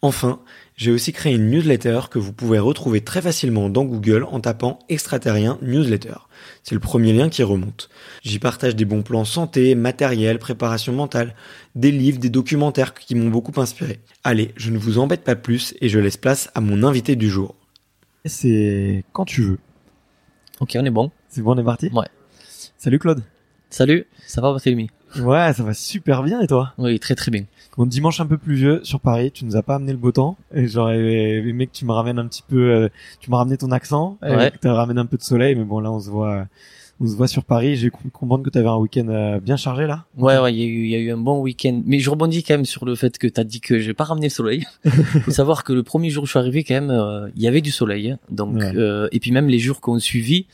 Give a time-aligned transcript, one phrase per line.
[0.00, 0.40] Enfin,
[0.76, 4.78] j'ai aussi créé une newsletter que vous pouvez retrouver très facilement dans Google en tapant
[4.88, 6.14] extraterrien newsletter.
[6.62, 7.88] C'est le premier lien qui remonte.
[8.22, 11.34] J'y partage des bons plans santé, matériel, préparation mentale,
[11.74, 13.98] des livres, des documentaires qui m'ont beaucoup inspiré.
[14.22, 17.28] Allez, je ne vous embête pas plus et je laisse place à mon invité du
[17.28, 17.56] jour.
[18.24, 19.58] C'est quand tu veux.
[20.60, 21.10] Ok, on est bon.
[21.28, 21.90] C'est bon, on est parti?
[21.92, 22.06] Ouais.
[22.76, 23.24] Salut Claude.
[23.70, 26.72] Salut, ça va Barthélemy Ouais, ça va super bien et toi?
[26.78, 27.44] Oui, très très bien.
[27.76, 30.36] Bon, dimanche un peu pluvieux sur Paris, tu nous as pas amené le beau temps
[30.52, 32.88] et j'aurais aimé que tu me ramènes un petit peu, euh,
[33.20, 35.80] tu m'as ramené ton accent, et que tu ramené un peu de soleil, mais bon
[35.80, 36.46] là on se voit,
[37.00, 37.76] on se voit sur Paris.
[37.76, 40.04] J'ai comprendre que tu avais un week-end euh, bien chargé là.
[40.16, 41.82] Ouais, ouais, il y a eu, il y a eu un bon week-end.
[41.86, 44.26] Mais je rebondis quand même sur le fait que t'as dit que j'ai pas ramené
[44.26, 44.64] le soleil.
[45.24, 47.46] Faut savoir que le premier jour où je suis arrivé, quand même, euh, il y
[47.48, 48.10] avait du soleil.
[48.10, 48.18] hein.
[48.30, 48.72] Donc, Ouais.
[48.76, 50.46] euh, et puis même les jours qu'on suivi.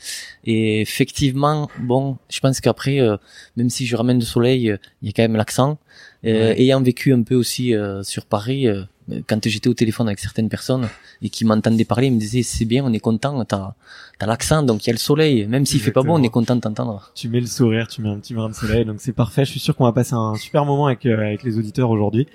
[0.45, 3.17] Et effectivement, bon, je pense qu'après, euh,
[3.57, 5.77] même si je ramène du soleil, il y a quand même l'accent.
[6.25, 6.61] Euh, Ouais.
[6.61, 8.81] Ayant vécu un peu aussi euh, sur Paris, euh,
[9.27, 10.89] quand j'étais au téléphone avec certaines personnes
[11.21, 13.73] et qui m'entendaient parler, ils me disaient c'est bien, on est content, t'as
[14.19, 15.45] as, l'accent, donc il y a le soleil.
[15.47, 17.11] Même s'il fait pas beau, on est content de t'entendre.
[17.15, 19.45] Tu mets le sourire, tu mets un petit brin de soleil, donc c'est parfait.
[19.45, 22.27] Je suis sûr qu'on va passer un super moment avec euh, avec les auditeurs aujourd'hui.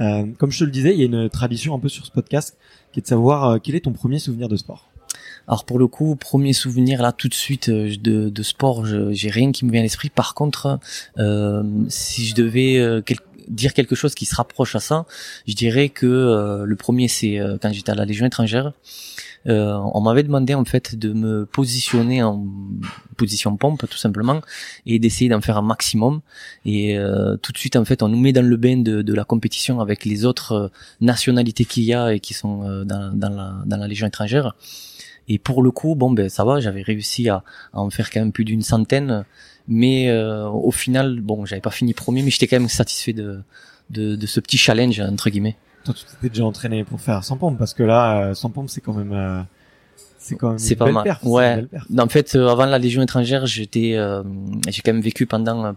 [0.00, 2.10] Euh, comme je te le disais, il y a une tradition un peu sur ce
[2.10, 2.56] podcast
[2.92, 4.88] qui est de savoir euh, quel est ton premier souvenir de sport.
[5.48, 9.28] Alors pour le coup, premier souvenir là tout de suite euh, de, de sport, j'ai
[9.28, 10.08] rien qui me vient à l'esprit.
[10.08, 10.78] Par contre,
[11.18, 13.18] euh, si je devais euh, quel-
[13.48, 15.06] dire quelque chose qui se rapproche à ça,
[15.46, 18.72] je dirais que euh, le premier c'est euh, quand j'étais à la Légion étrangère.
[19.48, 22.46] Euh, on m'avait demandé en fait de me positionner en
[23.16, 24.40] position pompe tout simplement
[24.86, 26.20] et d'essayer d'en faire un maximum
[26.64, 29.14] et euh, tout de suite en fait on nous met dans le bain de, de
[29.14, 30.68] la compétition avec les autres euh,
[31.00, 34.54] nationalités qu'il y a et qui sont euh, dans, dans, la, dans la Légion étrangère
[35.28, 38.20] et pour le coup, bon ben ça va, j'avais réussi à, à en faire quand
[38.20, 39.24] même plus d'une centaine,
[39.68, 43.40] mais euh, au final, bon, j'avais pas fini premier, mais j'étais quand même satisfait de,
[43.90, 45.56] de de ce petit challenge entre guillemets.
[45.84, 48.70] Toi, tu t'étais déjà entraîné pour faire 100 pompes parce que là, euh, 100 pompes,
[48.70, 49.42] c'est quand même, euh,
[50.18, 51.02] c'est quand même C'est une pas belle mal.
[51.04, 51.56] perf, c'est une Ouais.
[51.56, 51.86] belle perf.
[51.98, 54.22] En fait, euh, avant la Légion étrangère, j'étais, euh,
[54.68, 55.72] j'ai quand même vécu pendant euh,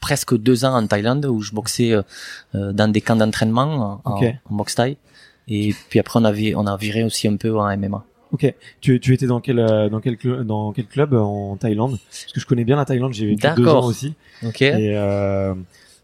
[0.00, 2.00] presque deux ans en Thaïlande où je boxais euh,
[2.54, 4.24] euh, dans des camps d'entraînement en, Ok.
[4.50, 4.96] en boxe thaï.
[5.48, 8.02] Et puis après, on avait, on a viré aussi un peu en MMA.
[8.32, 8.54] Ok.
[8.80, 11.98] Tu, tu étais dans quel, euh, dans quel, dans quel club en Thaïlande?
[12.10, 14.14] Parce que je connais bien la Thaïlande, j'ai vécu deux ans aussi.
[14.44, 14.62] Ok.
[14.62, 15.54] Et, euh,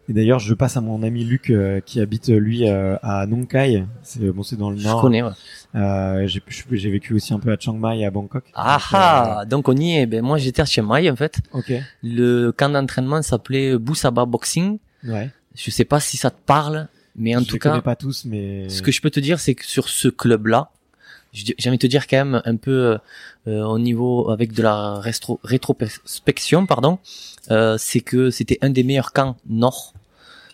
[0.08, 3.46] et d'ailleurs, je passe à mon ami Luc euh, qui habite lui euh, à Nong
[3.48, 3.84] Khai.
[4.02, 5.00] C'est bon, c'est dans le Je nord.
[5.00, 5.22] connais.
[5.22, 5.30] Ouais.
[5.74, 6.40] Euh, j'ai
[6.72, 8.44] j'ai vécu aussi un peu à Chiang Mai et à Bangkok.
[8.54, 10.06] Ah Donc, ah, donc on y est.
[10.06, 11.38] Ben moi, j'étais à Chiang Mai en fait.
[11.54, 11.72] euh, ok.
[12.04, 14.78] Le camp d'entraînement s'appelait Busaba Boxing.
[15.06, 15.30] Ouais.
[15.54, 17.96] Je sais pas si ça te parle, mais en je tout les cas, connais pas
[17.96, 20.70] tous, mais ce que je peux te dire, c'est que sur ce club-là,
[21.36, 22.98] j'ai envie de te dire quand même un peu
[23.46, 26.98] euh, au niveau avec de la rétro, rétrospection, pardon,
[27.50, 29.92] euh, c'est que c'était un des meilleurs camps nord.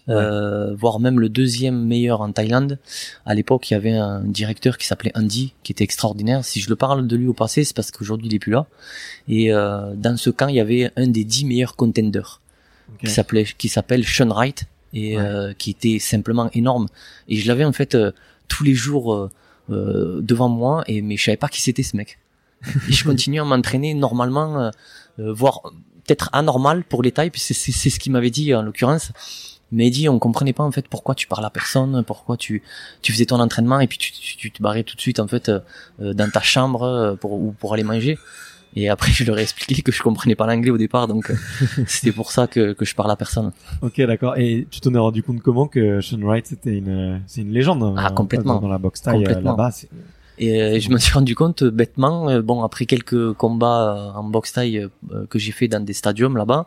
[0.09, 2.79] Euh, voire même le deuxième meilleur en Thaïlande.
[3.25, 6.45] À l'époque, il y avait un directeur qui s'appelait Andy, qui était extraordinaire.
[6.45, 8.67] Si je le parle de lui au passé, c'est parce qu'aujourd'hui il est plus là.
[9.29, 12.41] Et euh, dans ce camp, il y avait un des dix meilleurs contenders
[12.99, 16.89] qui s'appelait, qui s'appelle Sean Wright et euh, qui était simplement énorme.
[17.29, 18.11] Et je l'avais en fait euh,
[18.49, 19.31] tous les jours
[19.73, 22.19] euh, euh, devant moi, et mais je savais pas qui c'était ce mec.
[22.89, 24.71] et je continuais à m'entraîner normalement,
[25.19, 25.63] voire
[26.05, 27.55] peut-être anormal pour les tailles, puis c'est
[27.91, 29.11] ce qu'il m'avait dit en l'occurrence.
[29.73, 32.63] Il m'avait dit on comprenait pas en fait pourquoi tu parles à personne, pourquoi tu
[33.01, 35.27] tu faisais ton entraînement et puis tu, tu, tu te barrais tout de suite en
[35.27, 35.51] fait
[35.99, 38.17] dans ta chambre pour ou pour aller manger.
[38.75, 41.35] Et après, je leur ai expliqué que je comprenais pas l'anglais au départ, donc euh,
[41.87, 43.53] c'était pour ça que, que je parle à personne.
[43.81, 44.37] Ok, d'accord.
[44.37, 47.95] Et tu t'en es rendu compte comment que Sean Wright c'était une, c'est une légende
[47.99, 48.61] ah, complètement.
[48.61, 49.71] Dans, la boxe taille euh, là-bas.
[50.39, 54.89] Et euh, je me suis rendu compte bêtement, bon après quelques combats en boxe taille
[55.29, 56.67] que j'ai fait dans des stadiums là-bas,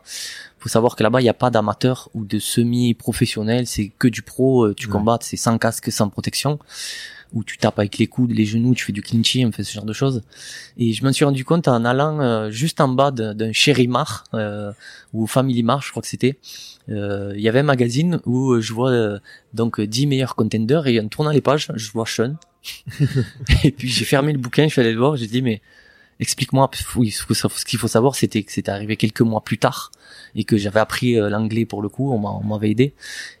[0.58, 4.22] faut savoir que là-bas il n'y a pas d'amateurs ou de semi-professionnels, c'est que du
[4.22, 6.58] pro, tu combats, c'est sans casque, sans protection
[7.32, 9.84] où tu tapes avec les coudes, les genoux, tu fais du clinching, fait ce genre
[9.84, 10.22] de choses.
[10.78, 14.24] Et je me suis rendu compte en allant euh, juste en bas d'un Cherry Mar
[14.34, 14.72] euh,
[15.12, 16.38] ou Family Mar, je crois que c'était.
[16.88, 19.18] Euh, il y avait un magazine où je vois euh,
[19.54, 22.36] donc 10 meilleurs contenders et en tournant les pages, je vois Sean.
[23.64, 25.62] et puis j'ai fermé le bouquin, je suis allé le voir, j'ai dit mais
[26.18, 26.70] explique-moi.
[26.74, 29.92] Ce qu'il faut savoir, c'était que c'était arrivé quelques mois plus tard
[30.34, 32.94] et que j'avais appris l'anglais pour le coup, on m'avait aidé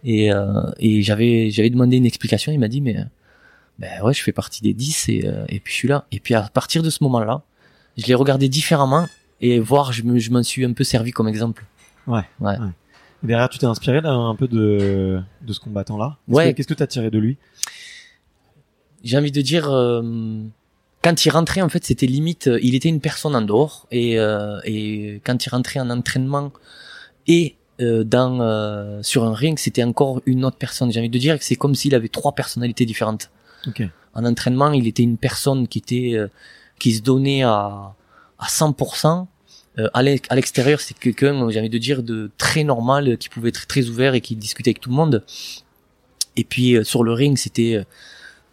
[0.04, 0.30] et,
[0.78, 2.52] et j'avais j'avais demandé une explication.
[2.52, 2.96] Il m'a dit mais
[3.78, 6.06] ben ouais, je fais partie des 10 et, euh, et puis je suis là.
[6.12, 7.42] Et puis à partir de ce moment-là,
[7.96, 9.06] je l'ai regardé différemment
[9.40, 11.64] et voir, je me, je m'en suis un peu servi comme exemple.
[12.06, 12.24] Ouais.
[12.40, 12.56] Ouais.
[13.22, 16.16] Et derrière, tu t'es inspiré là, un peu de, de ce combattant-là?
[16.28, 16.54] ouais.
[16.54, 17.36] Qu'est-ce que tu as tiré de lui?
[19.04, 20.42] J'ai envie de dire, euh,
[21.02, 24.58] quand il rentrait, en fait, c'était limite, il était une personne en dehors et, euh,
[24.64, 26.50] et quand il rentrait en entraînement
[27.26, 30.90] et euh, dans euh, sur un ring, c'était encore une autre personne.
[30.90, 33.30] J'ai envie de dire que c'est comme s'il avait trois personnalités différentes.
[34.14, 36.28] En entraînement, il était une personne qui était euh,
[36.78, 37.94] qui se donnait à
[38.38, 39.26] à 100%.
[39.78, 43.66] Euh, à l'extérieur, c'est quelqu'un, j'ai envie de dire, de très normal, qui pouvait être
[43.66, 45.24] très ouvert et qui discutait avec tout le monde.
[46.36, 47.84] Et puis euh, sur le ring, c'était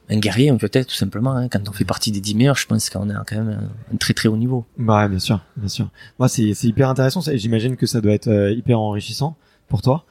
[0.09, 1.31] un guerrier, peut-être tout simplement.
[1.31, 1.47] Hein.
[1.49, 4.13] Quand on fait partie des 10 meilleurs, je pense qu'on est quand même un, très
[4.13, 4.65] très haut niveau.
[4.77, 5.89] Bah bien sûr, bien sûr.
[6.19, 7.21] Moi, c'est hyper intéressant.
[7.33, 9.37] J'imagine que ça doit être hyper enrichissant
[9.69, 10.05] pour toi.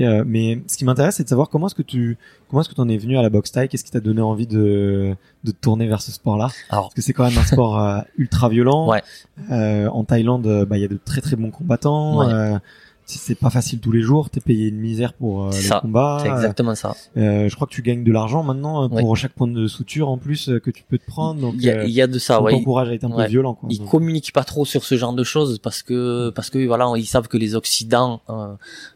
[0.00, 2.16] Euh, mais ce qui m'intéresse, c'est de savoir comment est-ce que tu
[2.48, 4.22] comment est-ce que tu en es venu à la boxe taille Qu'est-ce qui t'a donné
[4.22, 5.14] envie de
[5.44, 6.48] de te tourner vers ce sport-là?
[6.84, 8.88] Parce que c'est quand même un sport euh, ultra violent.
[8.88, 9.02] Ouais.
[9.50, 12.26] Euh, en Thaïlande, euh, bah il y a de très très bons combattants.
[12.26, 12.58] Ouais
[13.06, 16.20] c'est pas facile tous les jours, t'es payé une misère pour euh, les combats.
[16.22, 16.96] C'est exactement ça.
[17.16, 20.08] Euh, je crois que tu gagnes de l'argent maintenant euh, pour chaque point de suture
[20.08, 21.40] en plus que tu peux te prendre.
[21.40, 22.40] Donc il y a, il y a de ça.
[22.40, 22.52] Ouais.
[22.52, 23.54] T'encourage à être un peu violent.
[23.54, 26.90] Quoi, ils communiquent pas trop sur ce genre de choses parce que parce que voilà
[26.96, 28.22] ils savent que les Occidents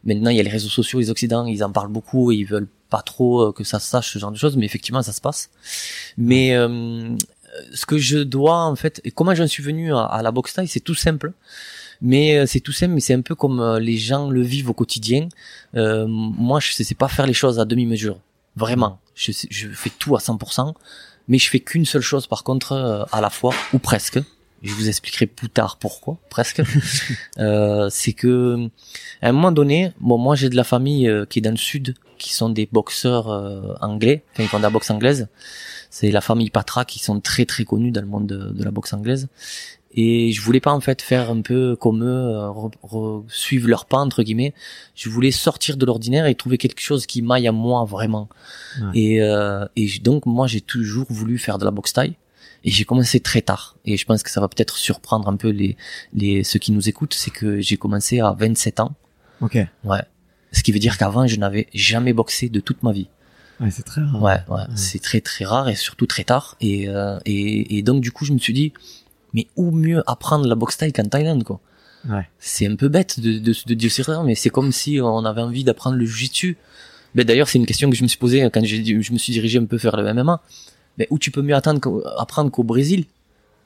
[0.05, 2.47] maintenant il y a les réseaux sociaux, les Occidents ils en parlent beaucoup et ils
[2.47, 5.21] veulent pas trop que ça se sache ce genre de choses, mais effectivement ça se
[5.21, 5.51] passe.
[6.17, 6.57] Mais
[7.73, 10.55] ce que je dois en fait, et comment j'en suis venu à, à la boxe
[10.55, 11.33] taille, c'est tout simple
[12.01, 14.71] mais euh, c'est tout simple mais c'est un peu comme euh, les gens le vivent
[14.71, 15.29] au quotidien.
[15.75, 18.19] Euh, moi je sais pas faire les choses à demi mesure
[18.57, 19.01] vraiment.
[19.15, 20.75] Je, je fais tout à 100%
[21.29, 24.19] mais je fais qu'une seule chose par contre à la fois ou presque.
[24.63, 26.19] Je vous expliquerai plus tard pourquoi.
[26.31, 26.63] Presque.
[27.39, 28.69] Euh, c'est que
[29.23, 31.95] à un moment donné bon moi j'ai de la famille qui est dans le sud
[32.19, 33.29] qui sont des boxeurs
[33.81, 35.29] anglais enfin ils font de la boxe anglaise.
[35.91, 38.73] C'est la famille Patra qui sont très très connus dans le monde de, de la
[38.73, 39.29] boxe anglaise
[40.01, 42.39] et je voulais pas en fait faire un peu comme eux,
[42.95, 44.55] euh, suivre leur pas entre guillemets.
[44.95, 48.29] Je voulais sortir de l'ordinaire et trouver quelque chose qui m'aille à moi vraiment.
[48.95, 52.15] Et, euh, et donc moi j'ai toujours voulu faire de la boxe taille.
[52.63, 53.77] Et j'ai commencé très tard.
[53.85, 55.77] Et je pense que ça va peut-être surprendre un peu les,
[56.13, 58.95] les ceux qui nous écoutent, c'est que j'ai commencé à 27 ans.
[59.41, 59.59] Ok.
[59.83, 60.03] Ouais.
[60.53, 63.09] Ce qui veut dire qu'avant je n'avais jamais boxé de toute ma vie.
[63.61, 64.23] Ouais, c'est très rare.
[64.23, 66.57] Ouais, ouais, c'est très très rare et surtout très tard.
[66.61, 68.73] Et, euh, et, et donc du coup je me suis dit,
[69.35, 71.61] mais où mieux apprendre la boxe taille qu'en Thaïlande, quoi.
[72.09, 72.29] Ouais.
[72.39, 75.43] C'est un peu bête de, de, de dire ça, mais c'est comme si on avait
[75.43, 76.57] envie d'apprendre le jiu-jitsu.
[77.15, 79.59] Ben d'ailleurs, c'est une question que je me suis posée quand je me suis dirigé
[79.59, 80.41] un peu vers le MMA.
[80.99, 83.07] Mais où tu peux mieux attendre, apprendre qu'au Brésil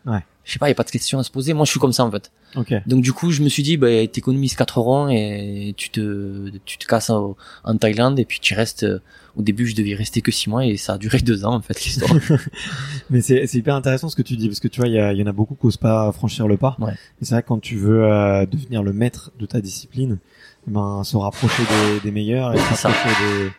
[0.06, 1.52] Ouais je sais pas, il y a pas de question à se poser.
[1.52, 2.32] Moi, je suis comme ça en fait.
[2.56, 2.80] Okay.
[2.86, 6.78] Donc du coup, je me suis dit, bah, t'économises 4 ronds et tu te, tu
[6.78, 7.36] te casses en,
[7.78, 8.82] Thaïlande et puis tu restes.
[8.82, 9.00] Euh,
[9.34, 11.62] au début, je devais rester que 6 mois et ça a duré 2 ans en
[11.62, 12.12] fait l'histoire.
[13.10, 15.18] Mais c'est, c'est hyper intéressant ce que tu dis parce que tu vois, il y,
[15.18, 16.76] y, en a beaucoup qui osent pas franchir le pas.
[16.80, 16.92] Ouais.
[17.20, 20.18] Et c'est vrai que quand tu veux euh, devenir le maître de ta discipline,
[20.66, 23.50] ben se rapprocher des, des meilleurs et se rapprocher, des,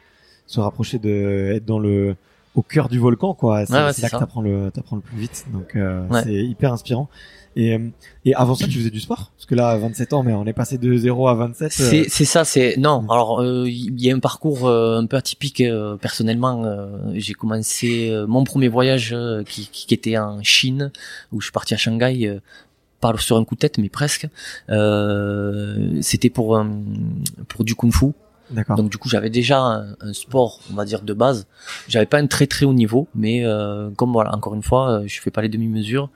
[0.45, 2.15] se rapprocher de être dans le
[2.55, 3.65] au cœur du volcan, quoi.
[3.65, 4.09] C'est Ouais, ouais, là ça.
[4.09, 5.45] que t'apprends le, t'apprends le plus vite.
[5.51, 6.21] Donc, euh, Ouais.
[6.23, 7.09] c'est hyper inspirant.
[7.55, 7.79] Et, euh,
[8.25, 9.31] et avant ça, tu faisais du sport?
[9.37, 11.65] Parce que là, à 27 ans, mais on est passé de 0 à 27.
[11.67, 13.05] euh, C'est c'est ça, c'est non.
[13.09, 16.63] Alors euh, il y a un parcours euh, un peu atypique euh, personnellement.
[16.65, 20.91] euh, J'ai commencé euh, mon premier voyage euh, qui, qui était en Chine
[21.31, 22.27] où je suis parti à Shanghai.
[22.27, 22.39] euh,
[22.99, 24.27] pas sur un coup de tête, mais presque.
[24.69, 26.81] Euh, C'était pour un-
[27.49, 28.07] pour du kung-fu.
[28.07, 28.13] D'accord.
[28.77, 31.47] Donc du coup, j'avais déjà un, un sport, on va dire de base.
[31.87, 35.03] J'avais pas un très très haut niveau, mais euh, comme voilà, encore une fois, euh,
[35.07, 36.09] je fais pas les demi-mesures.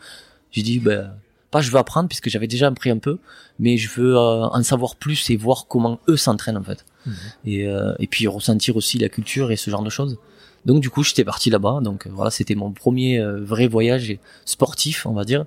[0.52, 1.12] J'ai dit, ben,
[1.52, 3.20] pas je veux apprendre puisque j'avais déjà appris un peu,
[3.60, 6.86] mais je veux euh, en savoir plus et voir comment eux s'entraînent en fait.
[7.06, 7.16] Mhm.
[7.46, 10.18] Et, euh, et puis ressentir aussi la culture et ce genre de choses.
[10.66, 11.80] Donc du coup, j'étais parti là-bas.
[11.82, 15.46] Donc voilà, c'était mon premier euh, vrai voyage sportif, on va dire.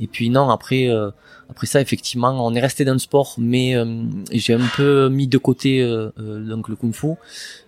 [0.00, 1.10] Et puis non, après, euh,
[1.50, 3.84] après ça, effectivement, on est resté dans le sport, mais euh,
[4.32, 7.14] j'ai un peu mis de côté euh, euh, donc le kung-fu,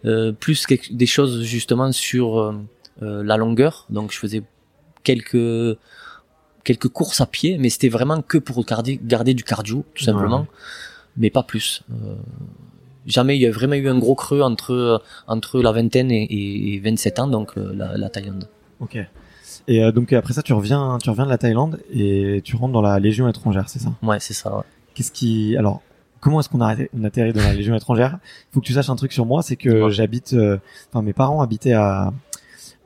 [0.05, 2.55] euh, plus des choses justement sur euh,
[3.01, 3.87] la longueur.
[3.91, 4.43] Donc je faisais
[5.03, 5.77] quelques
[6.63, 10.41] quelques courses à pied, mais c'était vraiment que pour garder garder du cardio, tout simplement,
[10.43, 10.47] Ouais.
[11.17, 11.83] mais pas plus.
[11.91, 12.15] Euh,
[13.07, 16.75] jamais il y a vraiment eu un gros creux entre entre la vingtaine et, et,
[16.75, 18.47] et 27 ans, donc la, la Thaïlande.
[18.79, 18.99] Ok.
[19.69, 22.73] Et euh, donc après ça, tu reviens, tu reviens de la Thaïlande et tu rentres
[22.73, 23.93] dans la Légion étrangère, c'est ça?
[24.03, 24.57] Ouais, c'est ça.
[24.57, 24.63] Ouais.
[24.95, 25.83] Qu'est-ce qui, alors,
[26.21, 28.19] comment est-ce qu'on a on atterrit dans la Légion étrangère?
[28.53, 30.59] Faut que tu saches un truc sur moi, c'est que j'habite, euh,
[30.93, 32.13] enfin mes parents habitaient à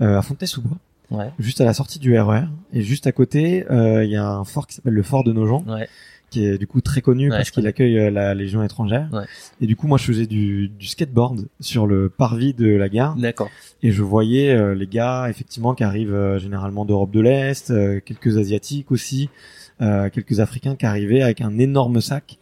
[0.00, 0.76] euh, à Fontenay-sous-Bois,
[1.10, 1.30] Ouais.
[1.38, 4.44] juste à la sortie du RER, et juste à côté, euh, il y a un
[4.44, 5.88] fort qui s'appelle le Fort de Nogent, Ouais.
[6.34, 9.08] Qui est du coup très connu Ouais, parce qu'il accueille euh, la Légion étrangère.
[9.12, 9.24] Ouais.
[9.60, 13.14] Et du coup, moi, je faisais du, du skateboard sur le parvis de la gare.
[13.16, 13.50] D'accord.
[13.82, 18.00] Et je voyais euh, les gars effectivement qui arrivent euh, généralement d'Europe de l'Est, euh,
[18.04, 19.28] quelques asiatiques aussi,
[19.80, 22.38] quelques africains qui arrivaient avec un énorme sac.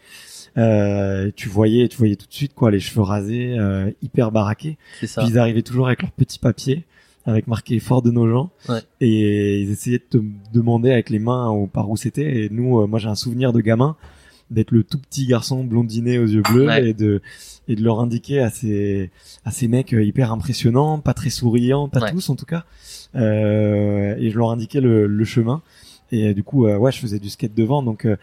[0.59, 4.77] Euh, tu voyais, tu voyais tout de suite quoi, les cheveux rasés, euh, hyper baraqués.
[5.01, 5.23] C'est ça.
[5.23, 6.85] Puis ils arrivaient toujours avec leur petit papier
[7.25, 8.50] avec marqué fort de nos gens.
[8.69, 8.81] Ouais.
[9.00, 12.45] et ils essayaient de te demander avec les mains par où c'était.
[12.45, 13.97] Et nous euh, moi j'ai un souvenir de gamin
[14.50, 16.88] d'être le tout petit garçon blondiné aux yeux bleus Ouais.
[16.91, 17.23] et de
[17.69, 19.11] et de leur indiquer à ces
[19.45, 22.11] à ces mecs euh, hyper impressionnants pas très souriants pas Ouais.
[22.12, 22.64] tous en tout cas.
[23.14, 25.62] Euh, et je leur indiquais le, le chemin.
[26.11, 27.83] Et euh, du coup euh, ouais je faisais du skate devant.
[27.83, 28.17] Donc euh,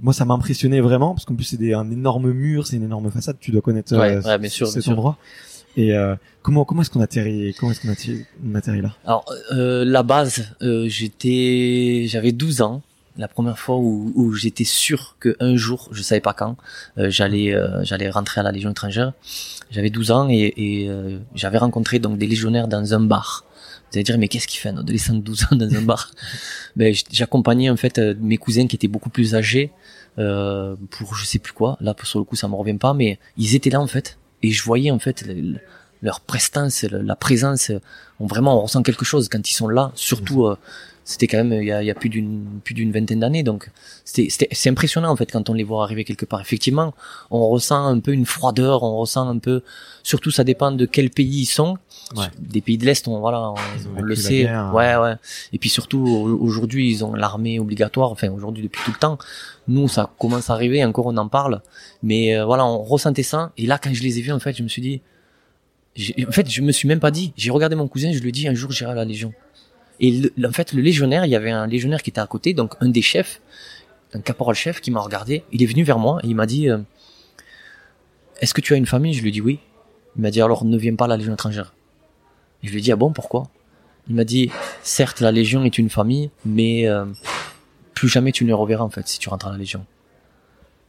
[0.00, 3.36] moi ça m'impressionnait vraiment parce qu'en plus c'est un énorme mur c'est une énorme façade.
[3.40, 3.88] Tu dois connaître
[4.68, 5.16] cet endroit
[5.76, 8.94] et euh, comment comment est-ce qu'on atterrit comment est-ce qu'on atterrit, là?
[9.04, 12.82] Alors euh, la base, euh, j'étais, j'avais 12 ans.
[13.18, 16.56] La première fois où, où j'étais sûr que un jour, je savais pas quand,
[16.96, 19.12] euh, j'allais euh, j'allais rentrer à la Légion étrangère.
[19.70, 23.44] J'avais 12 ans et, et euh, j'avais rencontré donc des légionnaires dans un bar.
[23.90, 26.10] Vous allez dire mais qu'est-ce qu'il fait un adolescent de 12 ans dans un bar?
[26.76, 29.70] Ben j'accompagnais en fait mes cousins qui étaient beaucoup plus âgés
[30.18, 31.76] euh, pour je sais plus quoi.
[31.82, 34.50] Là sur le coup ça me revient pas mais ils étaient là en fait et
[34.50, 35.58] je voyais en fait le- le-
[36.02, 37.70] leur prestance, le- la présence.
[38.20, 40.56] On vraiment on ressent quelque chose quand ils sont là surtout euh,
[41.04, 43.42] c'était quand même il y a, il y a plus d'une plus d'une vingtaine d'années
[43.42, 43.70] donc
[44.04, 46.94] c'était c'était- c'est impressionnant en fait quand on les voit arriver quelque part effectivement
[47.30, 49.62] on ressent un peu une froideur on ressent un peu
[50.04, 51.76] surtout ça dépend de quel pays ils sont
[52.16, 52.26] Ouais.
[52.38, 53.52] des pays de l'est on voilà
[53.96, 54.72] on, le sait guerre, hein.
[54.74, 55.14] ouais ouais
[55.54, 59.16] et puis surtout au- aujourd'hui ils ont l'armée obligatoire enfin aujourd'hui depuis tout le temps
[59.66, 61.62] nous ça commence à arriver encore on en parle
[62.02, 64.54] mais euh, voilà on ressentait ça et là quand je les ai vus en fait
[64.56, 65.00] je me suis dit
[66.26, 67.34] en fait, je me suis même pas dit.
[67.36, 69.34] J'ai regardé mon cousin, je lui ai dit un jour j'irai à la Légion.
[70.00, 72.74] Et en fait, le légionnaire, il y avait un légionnaire qui était à côté, donc
[72.80, 73.40] un des chefs,
[74.14, 75.44] un caporal chef qui m'a regardé.
[75.52, 76.78] Il est venu vers moi et il m'a dit euh,
[78.40, 79.14] Est-ce que tu as une famille?
[79.14, 79.58] Je lui ai dit oui.
[80.16, 81.72] Il m'a dit alors ne viens pas à la Légion étrangère.
[82.62, 83.48] Je lui ai dit ah bon pourquoi?
[84.08, 84.50] Il m'a dit
[84.82, 87.06] certes la Légion est une famille, mais euh,
[87.94, 89.86] plus jamais tu ne reverras en fait si tu rentres à la Légion.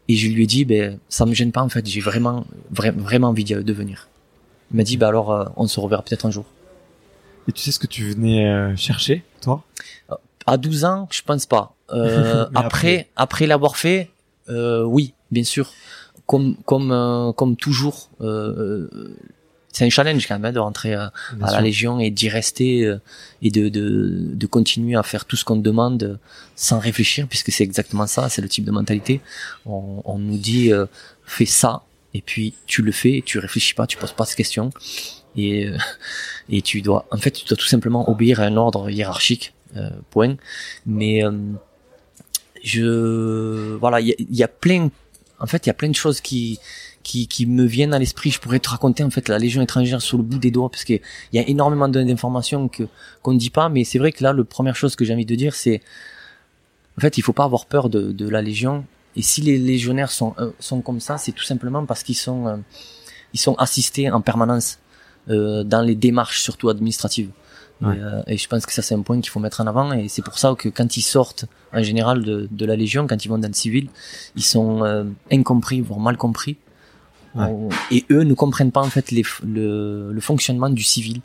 [0.09, 2.91] Et je lui ai dit ben ça me gêne pas en fait, j'ai vraiment vra-
[2.91, 4.09] vraiment envie de venir.
[4.71, 6.45] Il m'a dit bah alors euh, on se reverra peut-être un jour.
[7.47, 9.63] Et tu sais ce que tu venais euh, chercher toi?
[10.45, 11.75] À 12 ans, je pense pas.
[11.91, 14.09] Euh, après, après l'avoir fait,
[14.49, 15.71] euh, oui, bien sûr.
[16.25, 19.17] Comme, comme, euh, comme toujours, euh, euh,
[19.73, 21.59] c'est un challenge quand même de rentrer à, la.
[21.59, 23.01] Légion et d'y rester euh,
[23.41, 26.15] et de, de, de continuer à faire tout ce qu'on demande euh,
[26.55, 29.19] sans réfléchir, puisque c'est exactement ça, c'est le type de mentalité.
[29.65, 30.85] On, on nous dit euh,
[31.25, 31.83] fais ça,
[32.13, 34.69] et puis tu le fais, et tu réfléchis pas, tu poses pas de questions,
[35.35, 35.77] et euh,
[36.49, 39.89] et tu dois, en fait, tu dois tout simplement obéir à un ordre hiérarchique, euh,
[40.09, 40.35] point.
[40.85, 41.31] Mais euh,
[42.63, 44.89] je, voilà, il y a, plein,
[45.39, 46.59] en fait, il y a plein de choses qui
[47.03, 48.31] qui, qui me viennent à l'esprit.
[48.31, 50.85] Je pourrais te raconter en fait la Légion étrangère sur le bout des doigts parce
[50.85, 51.01] qu'il
[51.33, 52.83] y a énormément d'informations que
[53.21, 53.67] qu'on ne dit pas.
[53.67, 55.81] Mais c'est vrai que là, la première chose que j'ai envie de dire, c'est
[56.97, 58.85] en fait, il faut pas avoir peur de, de la Légion.
[59.15, 62.63] Et si les légionnaires sont sont comme ça, c'est tout simplement parce qu'ils sont
[63.33, 64.79] ils sont assistés en permanence
[65.27, 67.29] dans les démarches surtout administratives.
[67.81, 69.91] Et, euh, et, je pense que ça c'est un point qu'il faut mettre en avant
[69.91, 73.25] et c'est pour ça que quand ils sortent en général de, de la Légion, quand
[73.25, 73.89] ils vont dans le civil,
[74.35, 76.57] ils sont euh, incompris, voire mal compris.
[77.35, 77.51] Ouais.
[77.91, 81.21] Et eux ne comprennent pas en fait les, le, le fonctionnement du civil.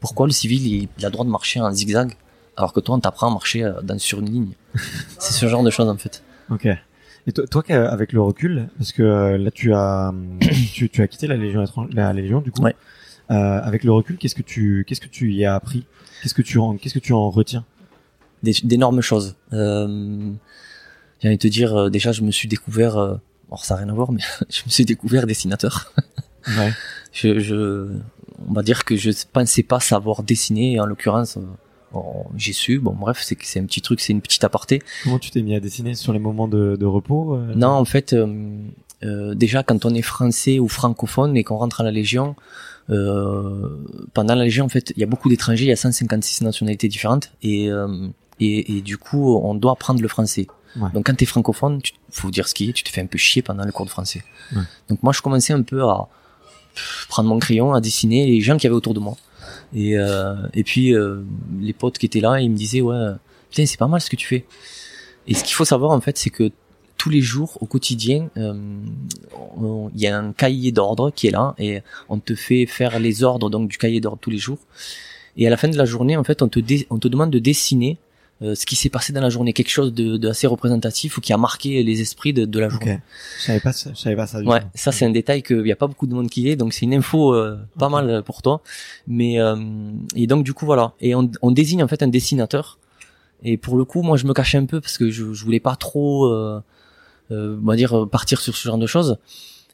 [0.00, 2.16] Pourquoi le civil il, il a le droit de marcher en zigzag
[2.56, 4.52] alors que toi on t'apprend à marcher euh, dans, sur une ligne.
[5.18, 6.22] c'est ce genre de choses en fait.
[6.50, 6.68] Ok.
[7.26, 10.12] Et toi, toi avec le recul, parce que euh, là tu as
[10.74, 12.62] tu, tu as quitté la Légion la Légion du coup.
[12.62, 12.74] Ouais.
[13.30, 15.86] Euh, avec le recul, qu'est-ce que tu qu'est-ce que tu y as appris?
[16.22, 17.64] Qu'est-ce que tu en qu'est-ce que tu en retiens?
[18.42, 19.36] D'énormes choses.
[19.52, 20.32] Euh,
[21.20, 23.14] j'ai envie de te dire, euh, déjà je me suis découvert, euh,
[23.48, 25.92] alors ça n'a rien à voir, mais je me suis découvert dessinateur.
[26.48, 26.72] Ouais.
[27.12, 27.88] je, je,
[28.48, 31.38] on va dire que je pensais pas savoir dessiner, et en l'occurrence,
[31.92, 32.78] bon, j'ai su.
[32.78, 34.82] Bon, bref, c'est c'est un petit truc, c'est une petite aparté.
[35.04, 37.52] Comment tu t'es mis à dessiner sur les moments de, de repos euh?
[37.54, 38.58] Non, en fait, euh,
[39.04, 42.34] euh, déjà quand on est français ou francophone et qu'on rentre à la Légion,
[42.88, 46.88] pendant la Légion, en fait, il y a beaucoup d'étrangers, il y a 156 nationalités
[46.88, 48.08] différentes, et, euh,
[48.40, 50.46] et, et du coup, on doit apprendre le français.
[50.76, 50.88] Ouais.
[50.94, 53.18] Donc quand t'es francophone, tu, faut dire ce qui est, tu te fais un peu
[53.18, 54.24] chier pendant le cours de français.
[54.54, 54.62] Ouais.
[54.88, 56.08] Donc moi, je commençais un peu à
[57.08, 59.16] prendre mon crayon, à dessiner les gens qui avaient autour de moi.
[59.74, 61.22] Et, euh, et puis euh,
[61.60, 63.12] les potes qui étaient là, ils me disaient ouais,
[63.50, 64.46] putain c'est pas mal ce que tu fais.
[65.26, 66.50] Et ce qu'il faut savoir en fait, c'est que
[67.02, 68.54] tous les jours au quotidien, euh,
[69.92, 73.24] il y a un cahier d'ordre qui est là et on te fait faire les
[73.24, 74.60] ordres donc du cahier d'ordre tous les jours.
[75.36, 77.40] Et à la fin de la journée, en fait, on te on te demande de
[77.40, 77.98] dessiner
[78.40, 81.20] euh, ce qui s'est passé dans la journée, quelque chose de, de assez représentatif ou
[81.20, 83.00] qui a marqué les esprits de, de la journée.
[83.40, 84.40] Je savais pas je savais pas ça.
[84.40, 86.54] du Ouais, ça c'est un détail qu'il n'y a pas beaucoup de monde qui est,
[86.54, 88.60] donc c'est une info euh, pas mal pour toi.
[89.08, 89.56] Mais euh,
[90.14, 92.78] et donc du coup voilà, et on, on désigne en fait un dessinateur.
[93.42, 95.58] Et pour le coup, moi je me cachais un peu parce que je, je voulais
[95.58, 96.32] pas trop,
[97.30, 99.18] euh, on va dire euh, partir sur ce genre de choses.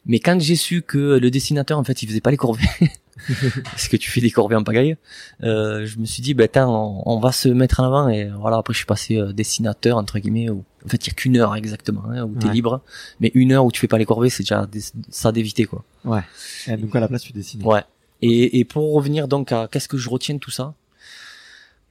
[0.06, 2.64] Mais quand j'ai su que le dessinateur en fait il faisait pas les corvées,
[3.64, 4.96] parce que tu fais des corvées en pagaille,
[5.42, 8.30] euh, je me suis dit ben attends, on, on va se mettre en avant et
[8.38, 10.50] voilà après je suis passé euh, dessinateur entre guillemets.
[10.50, 12.52] Où, en fait il y a qu'une heure exactement hein, où t'es Ouais.
[12.54, 12.80] libre,
[13.20, 15.84] mais une heure où tu fais pas les corvées c'est déjà des- ça d'éviter quoi.
[16.04, 16.22] Ouais.
[16.68, 17.62] Et donc à la place tu dessines.
[17.64, 17.82] Ouais.
[18.22, 20.74] Et, et pour revenir donc à qu'est-ce que je retiens de tout ça?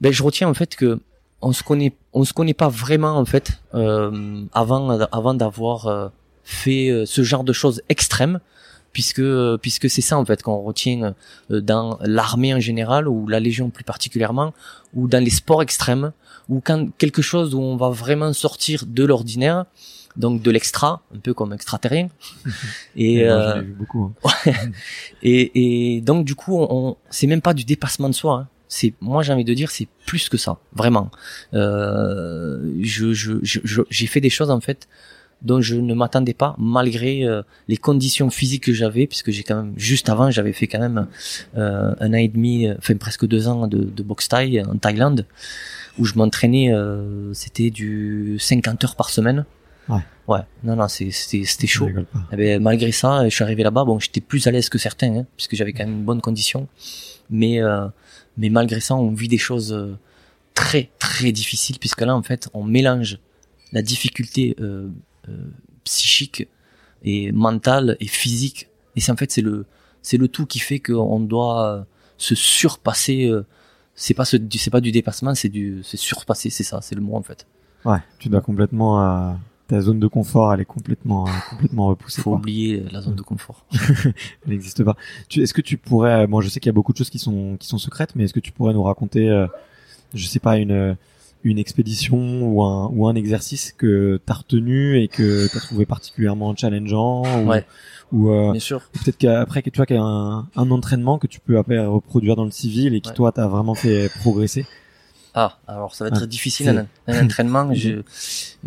[0.00, 0.98] Ben je retiens en fait que
[1.40, 6.08] on se connaît, on se connaît pas vraiment en fait euh, avant avant d'avoir euh,
[6.44, 8.40] fait euh, ce genre de choses extrêmes,
[8.92, 9.22] puisque
[9.62, 11.14] puisque c'est ça en fait qu'on retient
[11.50, 14.52] euh, dans l'armée en général ou la légion plus particulièrement
[14.94, 16.12] ou dans les sports extrêmes
[16.48, 19.66] ou quand quelque chose où on va vraiment sortir de l'ordinaire
[20.16, 22.08] donc de l'extra un peu comme extraterrien
[22.96, 24.12] et euh, vu beaucoup.
[24.24, 24.30] hein.
[25.22, 28.34] et, et donc du coup, on, on- c'est même pas du dépassement de soi.
[28.34, 28.48] hein.
[28.68, 31.10] C'est, moi j'ai envie de dire, c'est plus que ça, vraiment.
[31.54, 34.88] Euh, je, je, je- j'ai fait des choses en fait
[35.42, 39.54] dont je ne m'attendais pas, malgré euh, les conditions physiques que j'avais, puisque j'ai quand
[39.62, 41.06] même juste avant, j'avais fait quand même
[41.56, 44.76] euh, un an et demi, euh, enfin presque deux ans de, de boxe thaï en
[44.76, 45.26] Thaïlande,
[45.98, 49.44] où je m'entraînais, euh, c'était du 50 heures par semaine.
[49.88, 50.00] Ouais.
[50.26, 50.40] Ouais.
[50.64, 51.86] Non, non, c'est- c'était, c'était chaud.
[52.12, 52.20] pas.
[52.32, 53.84] Eh ben, malgré ça, je suis arrivé là-bas.
[53.84, 56.66] Bon, j'étais plus à l'aise que certains, hein, puisque j'avais quand même une bonne condition.
[57.30, 57.86] Mais, euh,
[58.38, 59.98] mais malgré ça, on vit des choses euh,
[60.54, 63.18] très, très difficiles, puisque là, en fait, on mélange
[63.72, 64.88] la difficulté euh,
[65.28, 65.36] euh,
[65.84, 66.48] psychique
[67.02, 68.68] et mentale et physique.
[68.96, 69.66] Et c'est en fait, c'est le,
[70.02, 73.30] c'est le tout qui fait qu'on doit se surpasser.
[73.94, 77.00] c'est pas ce, c'est pas du dépassement, c'est du, c'est surpasser, c'est ça, c'est le
[77.00, 77.46] mot en fait.
[77.84, 77.98] Ouais.
[78.18, 79.38] Tu dois complètement
[79.68, 82.22] ta zone de confort, elle est complètement euh, complètement repoussée.
[82.22, 82.38] Faut quoi.
[82.40, 83.64] oublier la zone de confort.
[84.04, 84.14] Elle
[84.48, 84.96] n'existe pas.
[85.28, 87.18] Tu, est-ce que tu pourrais, bon, je sais qu'il y a beaucoup de choses qui
[87.20, 89.46] sont qui sont secrètes, mais est-ce que tu pourrais nous raconter, euh,
[90.14, 90.94] je sais pas, une euh,
[91.44, 96.56] une expédition ou un ou un exercice que t'as retenu et que t'as trouvé particulièrement
[96.56, 97.64] challengeant ou, Ouais.
[98.10, 98.80] ou euh, Bien sûr.
[98.92, 101.78] peut-être qu'après que tu vois qu'il y a un, un entraînement que tu peux après
[101.86, 103.14] reproduire dans le civil et qui Ouais.
[103.14, 104.66] toi t'as vraiment fait progresser?
[105.34, 107.72] Ah, alors ça va être Ah, difficile un, un entraînement.
[107.74, 108.02] je,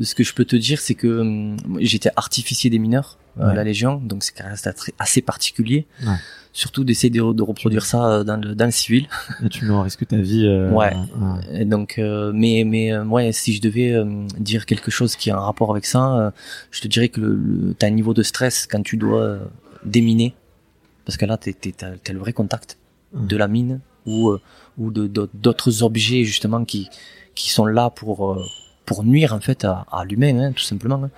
[0.01, 3.53] ce que je peux te dire, c'est que hum, j'étais artificier des mineurs euh, à
[3.53, 4.55] la Légion, donc c'est quand même
[4.99, 5.85] assez- particulier.
[6.03, 6.15] Ouais.
[6.53, 9.07] Surtout d'essayer de, de reproduire ça euh, dans le, dans le civil.
[9.49, 10.45] Tu mets en risque ta vie.
[10.45, 10.93] euh, Ouais.
[10.93, 11.61] ouais.
[11.61, 14.05] Et donc, euh, mais mais ouais, si je devais euh,
[14.37, 16.33] dire quelque chose qui a un rapport avec ça,
[16.71, 19.39] je te dirais que le, le, t'as un niveau de stress quand tu dois
[19.85, 20.35] déminer,
[21.05, 22.77] parce que là t'es t'es t'as, t'as le vrai contact
[23.13, 24.35] de la mine ou
[24.77, 26.89] ou de d'autres- objets justement qui
[27.35, 28.43] qui sont là pour euh,
[28.85, 31.03] pour nuire en fait à, à l'humain hein, tout simplement.
[31.05, 31.11] hein.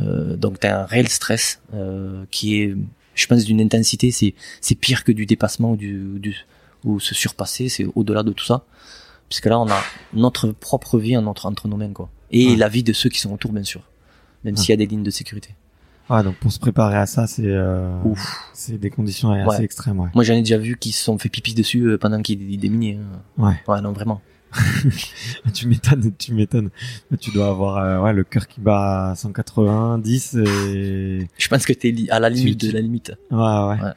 [0.00, 2.74] Euh, donc t'as un réel stress euh, qui est,
[3.14, 6.36] je pense, d'une intensité, c'est c'est pire que du dépassement ou du, du
[6.84, 8.64] ou se surpasser, c'est au-delà de tout ça
[9.28, 9.80] puisque là on a
[10.14, 12.56] notre propre vie en entre, entre nos mains quoi et Ouais.
[12.56, 13.82] la vie de ceux qui sont autour bien sûr
[14.44, 14.60] même Ouais.
[14.60, 15.50] s'il y a des lignes de sécurité
[16.10, 17.88] Ouais, donc pour se préparer à ça, c'est euh,
[18.52, 19.64] c'est des conditions assez Ouais.
[19.64, 20.08] extrêmes, ouais.
[20.14, 22.98] Moi, j'en ai déjà vu qui se sont fait pipi dessus euh, pendant qu'ils déminaient.
[23.00, 23.20] hein.
[23.38, 23.54] Ouais.
[23.72, 24.20] Ouais, non, vraiment.
[25.54, 26.70] tu m'étonnes, tu m'étonnes.
[27.20, 31.72] Tu dois avoir euh, ouais le cœur qui bat à 190 et Je pense que
[31.72, 33.12] t'es à la limite Tu- de la limite.
[33.30, 33.80] ouais ouais.
[33.80, 33.92] Ouais.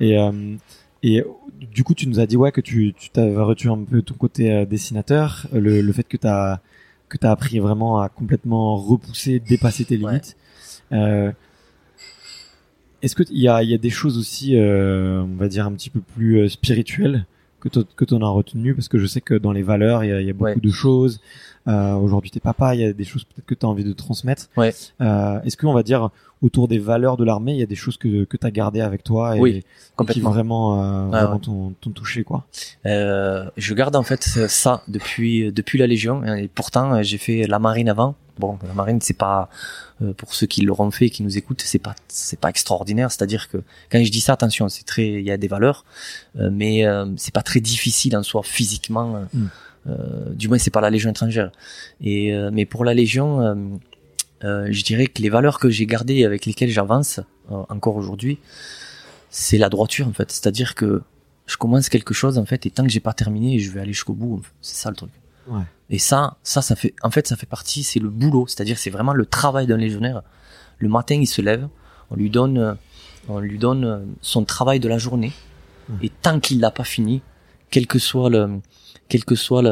[0.00, 0.56] Et euh,
[1.02, 1.22] et
[1.70, 4.14] du coup, tu nous as dit ouais que tu tu t'avais reçu un peu ton
[4.14, 6.60] côté euh, dessinateur, le le fait que t'as
[7.10, 10.10] que t'as appris vraiment à complètement repousser, dépasser tes Ouais.
[10.12, 10.36] limites.
[10.38, 10.41] Euh,
[13.02, 15.72] Est-ce que il y a y a des choses aussi, euh, on va dire un
[15.72, 17.26] petit peu plus euh, spirituelles
[17.60, 20.12] que que t'en as retenu parce que je sais que dans les valeurs il y
[20.12, 20.56] a, il y a beaucoup Ouais.
[20.56, 21.20] de choses.
[21.68, 24.48] Euh, Aujourd'hui t'es papa, il y a des choses peut-être que t'as envie de transmettre.
[24.56, 24.72] Ouais.
[25.00, 26.10] Euh, Est-ce qu'on va dire
[26.42, 29.02] autour des valeurs de l'armée il y a des choses que que t'as gardées avec
[29.04, 29.64] toi et, Oui,
[30.08, 31.38] qui vraiment euh, ouais.
[31.40, 32.44] t'ont touché quoi?
[32.86, 37.46] Euh, je garde en fait ça depuis depuis la Légion et pourtant euh, j'ai fait
[37.48, 38.14] la marine avant.
[38.38, 39.48] Bon, la marine c'est pas
[40.00, 43.10] euh, pour ceux qui l'auront fait et qui nous écoutent, c'est pas c'est pas extraordinaire.
[43.10, 43.58] C'est-à-dire que
[43.90, 45.84] quand je dis ça, attention, c'est très il y a des valeurs,
[46.38, 49.26] euh, mais euh, c'est pas très difficile en soi physiquement.
[49.32, 49.48] Mm.
[50.34, 51.50] du moins c'est pas la Légion étrangère.
[52.00, 53.80] Et mais pour la Légion,
[54.42, 58.38] je dirais que les valeurs que j'ai gardées et avec lesquelles j'avance encore aujourd'hui,
[59.30, 60.30] c'est la droiture en fait.
[60.30, 61.02] C'est-à-dire que
[61.46, 63.92] je commence quelque chose en fait et tant que j'ai pas terminé, je vais aller
[63.92, 64.42] jusqu'au bout.
[64.60, 65.10] C'est ça le truc.
[65.48, 65.64] Ouais.
[65.92, 68.46] Et ça, ça, ça fait, en fait, ça fait partie, c'est le boulot.
[68.48, 70.22] C'est-à-dire, c'est vraiment le travail d'un légionnaire.
[70.78, 71.68] Le matin, il se lève,
[72.10, 72.76] on lui donne,
[73.28, 75.32] on lui donne son travail de la journée.
[75.90, 76.06] Ouais.
[76.06, 77.22] Et tant qu'il l'a pas fini,
[77.70, 78.58] quel que soit le,
[79.08, 79.62] quel que soit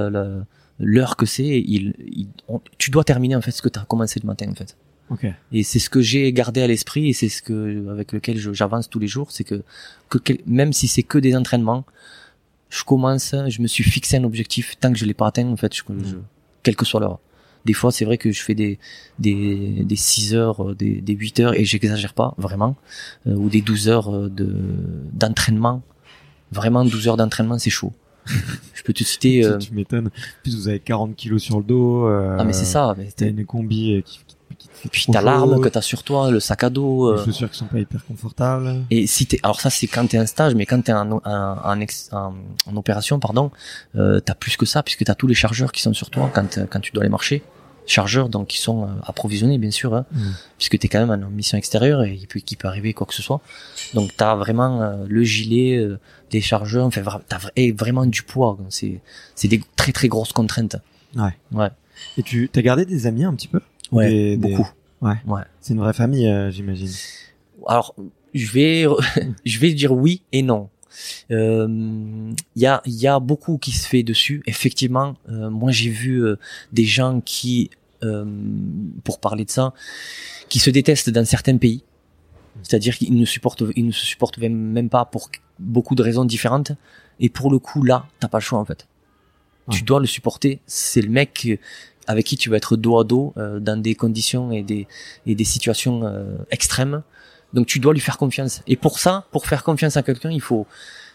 [0.78, 3.84] l'heure que c'est, il, il- on- tu dois terminer en fait ce que tu as
[3.84, 4.76] commencé le matin en fait.
[5.10, 5.26] Ok.
[5.52, 8.88] Et c'est ce que j'ai gardé à l'esprit et c'est ce que avec lequel j'avance
[8.88, 9.62] tous les jours, c'est que,
[10.08, 11.84] que même si c'est que des entraînements,
[12.70, 15.56] je commence, je me suis fixé un objectif tant que je l'ai pas atteint en
[15.56, 16.16] fait, je, je-
[16.62, 17.18] quelle que soit l'heure.
[17.66, 18.78] Des fois, c'est vrai que je fais des
[19.18, 22.74] des des 6 heures, euh, des des 8 heures et j'exagère pas vraiment
[23.26, 24.48] euh, ou des 12 heures euh, de
[25.12, 25.82] d'entraînement.
[26.52, 27.92] Vraiment 12 heures d'entraînement, c'est chaud.
[28.74, 30.10] je peux te citer Tu, euh, tu m'étonnes.
[30.42, 32.06] Plus vous avez 40 kilos sur le dos.
[32.06, 34.88] Euh, Ah mais c'est ça, mais T'as t'as- une combi euh, qui, qui, qui te
[34.88, 37.12] puis t'as l'arme que t'as sur toi, le sac à dos.
[37.14, 38.84] Les euh, chaussures qui sont pas hyper confortables.
[38.90, 41.20] Et si t'es, alors ça c'est quand t'es en stage, mais quand t'es en, en,
[41.24, 41.78] en,
[42.12, 43.50] en, opération, pardon,
[43.96, 46.58] euh, t'as plus que ça puisque t'as tous les chargeurs qui sont sur toi quand
[46.58, 47.42] euh, quand tu dois les marcher.
[47.86, 50.18] Chargeurs donc qui sont euh, approvisionnés bien sûr, hein, Mm.
[50.58, 53.14] puisque t'es quand même en mission extérieure et il peut, qu'il peut arriver quoi que
[53.14, 53.40] ce soit.
[53.94, 55.98] Donc t'as vraiment euh, le gilet, euh,
[56.30, 57.20] des chargeurs, enfin vra-
[57.56, 58.56] et vraiment du poids.
[58.68, 59.00] C'est
[59.34, 60.76] c'est des très très grosses contraintes.
[61.16, 61.34] Ouais.
[61.52, 61.70] Ouais.
[62.16, 63.60] Et tu t'as gardé des amis un petit peu?
[63.92, 64.08] Ouais.
[64.08, 64.70] Des- des- beaucoup.
[65.02, 65.16] Ouais.
[65.26, 65.42] Ouais.
[65.60, 66.90] C'est une vraie famille, euh, j'imagine.
[67.66, 67.94] alors
[68.34, 68.84] je vais
[69.44, 70.68] je vais dire oui et non.
[71.30, 71.66] Euh,
[72.56, 74.42] Il y a il y a beaucoup qui se fait dessus.
[74.46, 76.36] Effectivement, euh, moi j'ai vu euh,
[76.72, 77.70] des gens qui,
[78.02, 78.24] euh,
[79.04, 79.72] pour parler de ça,
[80.48, 81.82] qui se détestent dans certains pays.
[82.62, 86.72] C'est-à-dire qu'ils ne supportent ils ne se supportent même pas pour beaucoup de raisons différentes.
[87.20, 88.86] Et pour le coup là, t'as pas le choix en fait.
[89.68, 89.76] Ouais.
[89.76, 90.60] Tu dois le supporter.
[90.66, 91.56] C'est le mec euh,
[92.10, 94.86] avec qui tu vas être dos à dos euh, dans des conditions et des
[95.26, 97.02] et des situations euh, extrêmes.
[97.54, 98.62] Donc tu dois lui faire confiance.
[98.66, 100.66] Et pour ça, pour faire confiance à quelqu'un, il faut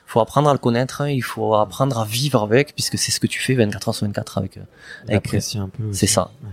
[0.07, 3.19] faut apprendre à le connaître, hein, il faut apprendre à vivre avec, puisque c'est ce
[3.19, 4.57] que tu fais 24 heures sur 24 avec.
[4.57, 4.61] euh,
[5.09, 5.83] avec un peu.
[5.91, 6.31] c'est ça.
[6.43, 6.49] Ouais.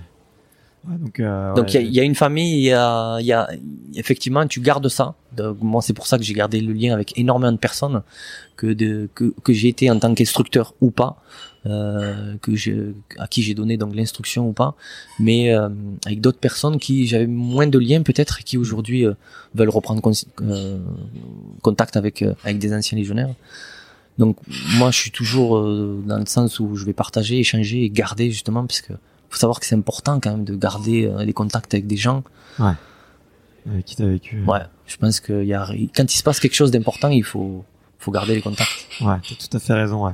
[0.88, 3.18] Ouais, donc euh, Donc il y, a, il y a une famille, il y a,
[3.20, 3.48] il y a
[3.94, 5.14] effectivement tu gardes ça.
[5.37, 8.02] Donc, moi c'est pour ça que j'ai gardé le lien avec énormément de personnes
[8.57, 11.12] que de que, que j'ai été en tant qu'instructeur ou pas,
[11.66, 14.75] euh, que je, à qui j'ai donné donc l'instruction ou pas,
[15.20, 15.68] mais euh,
[16.07, 19.14] avec d'autres personnes qui j'avais moins de liens peut-être et qui aujourd'hui euh,
[19.55, 20.79] veulent reprendre con- euh,
[21.62, 23.35] contact avec avec des anciens légionnaires.
[24.18, 24.37] Donc
[24.77, 28.31] moi je suis toujours euh, dans le sens où je vais partager, échanger et garder
[28.31, 28.92] justement parce que
[29.31, 32.22] faut savoir que c'est important quand même de garder des contacts avec des gens.
[33.70, 34.42] avec qui t'as vécu.
[34.46, 37.64] Ouais, je pense que y a, quand il se passe quelque chose d'important, il faut,
[38.02, 38.88] faut garder les contacts.
[39.00, 40.06] Ouais, t'as tout à fait raison.
[40.06, 40.12] Ouais.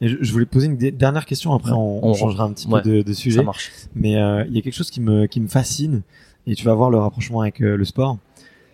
[0.00, 1.52] Et je, je voulais poser une dernière question.
[1.54, 3.38] Après, on, on On- changera un petit ouais, peu de, de sujet.
[3.38, 3.70] Ça marche.
[3.94, 6.02] Mais euh, il y a quelque chose qui me qui me fascine
[6.46, 8.18] et tu vas voir le rapprochement avec euh, le sport.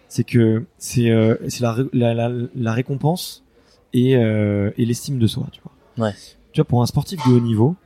[0.09, 3.45] C'est que c'est euh, c'est la, la, la la récompense
[3.93, 5.47] et euh, et l'estime de soi.
[5.53, 6.07] Tu vois.
[6.09, 6.15] Ouais.
[6.53, 7.77] Tu vois, pour un sportif de haut niveau.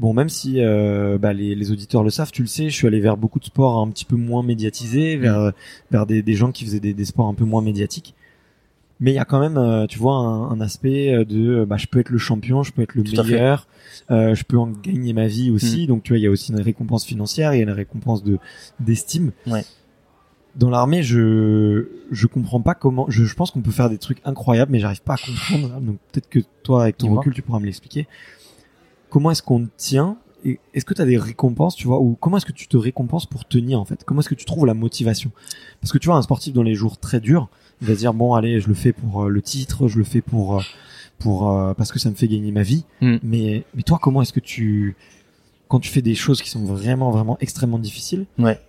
[0.00, 2.86] Bon, même si euh, bah, les, les auditeurs le savent, tu le sais, je suis
[2.88, 5.52] allé vers beaucoup de sports un petit peu moins médiatisés, vers
[5.92, 8.12] vers des, des gens qui faisaient des, des sports un peu moins médiatiques.
[9.00, 11.66] Mais il y a quand même, euh, tu vois, un, un aspect euh, de, euh,
[11.66, 13.20] bah, je peux être le champion, je peux être le Tout.
[13.20, 13.26] Mm.
[13.26, 13.66] meilleur,
[14.10, 15.86] euh, je peux en gagner ma vie aussi.
[15.86, 18.22] Donc tu vois, il y a aussi une récompense financière, il y a une récompense
[18.22, 18.38] de
[18.80, 19.32] d'estime.
[19.46, 19.64] Ouais.
[20.54, 23.06] Dans l'armée, je je comprends pas comment.
[23.08, 25.80] Je, je pense qu'on peut faire des trucs incroyables, mais j'arrive pas à comprendre.
[25.80, 27.18] Donc peut-être que toi, avec ton Dis-moi.
[27.18, 28.06] recul, tu pourras me l'expliquer.
[29.10, 32.36] Comment est-ce qu'on tient et est-ce que tu as des récompenses, tu vois, ou comment
[32.36, 34.04] est-ce que tu te récompenses pour tenir en fait?
[34.04, 35.32] Comment est-ce que tu trouves la motivation?
[35.80, 37.48] Parce que tu vois, un sportif dans les jours très durs,
[37.80, 40.04] il va se dire bon, allez, je le fais pour euh, le titre, je le
[40.04, 40.62] fais pour euh,
[41.18, 42.84] pour euh, parce que ça me fait gagner ma vie.
[43.00, 43.16] Mm.
[43.22, 44.96] Mais mais toi, comment est-ce que tu
[45.68, 48.60] quand tu fais des choses qui sont vraiment vraiment extrêmement difficiles, Ouais.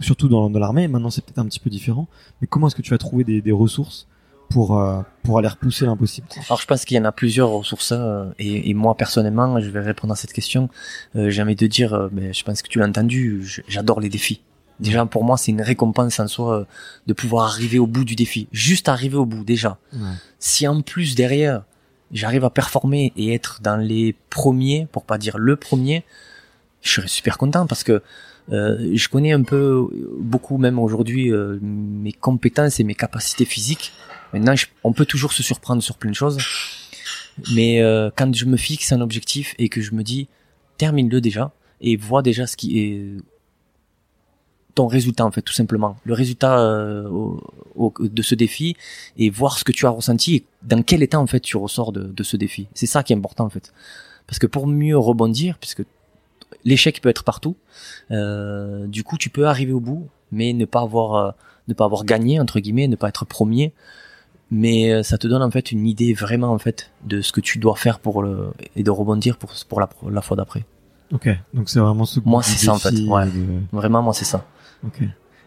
[0.00, 2.08] surtout dans, dans l'armée, maintenant c'est peut-être un petit peu différent,
[2.40, 4.06] mais comment est-ce que tu vas trouver des, des ressources
[4.48, 7.92] pour euh, pour aller repousser l'impossible Alors je pense qu'il y en a plusieurs ressources
[7.92, 10.68] euh, et, et moi personnellement, je vais répondre à cette question.
[11.14, 14.08] Euh, J'ai envie de dire, euh, ben, je pense que tu l'as entendu, j'adore les
[14.08, 14.40] défis.
[14.80, 16.64] Déjà pour moi, c'est une récompense en soi euh,
[17.06, 18.48] de pouvoir arriver au bout du défi.
[18.52, 19.78] Juste arriver au bout déjà.
[20.38, 21.64] Si en plus derrière,
[22.12, 26.04] j'arrive à performer et être dans les premiers, pour pas dire le premier,
[26.82, 28.02] je serais super content parce que
[28.52, 29.86] euh, je connais un peu,
[30.18, 33.92] beaucoup même aujourd'hui, euh, mes compétences et mes capacités physiques.
[34.32, 36.38] Maintenant, je- on peut toujours se surprendre sur plein de choses.
[37.54, 40.28] Mais euh, quand je me fixe un objectif et que je me dis,
[40.78, 43.16] termine-le déjà et vois déjà ce qui est
[44.74, 45.96] ton résultat en fait tout simplement.
[46.04, 47.40] Le résultat euh, au-
[47.74, 48.76] au- de ce défi
[49.16, 51.92] et voir ce que tu as ressenti et dans quel état en fait tu ressors
[51.92, 52.68] de, de ce défi.
[52.74, 53.72] C'est ça qui est important en fait.
[54.26, 55.82] Parce que pour mieux rebondir puisque
[56.64, 57.56] l'échec peut être partout
[58.10, 61.30] euh, du coup tu peux arriver au bout mais ne pas avoir euh,
[61.68, 63.72] ne pas avoir gagné entre guillemets ne pas être premier.
[64.52, 67.40] Mais euh, ça te donne en fait une idée vraiment en fait de ce que
[67.40, 70.64] tu dois faire pour le et de rebondir pour pour la, la fois d'après
[71.12, 73.26] Ok, donc c'est vraiment ce Moi, c'est ça, en fait, ouais.
[73.26, 74.46] de- vraiment moi c'est ça
[74.86, 75.02] Ok.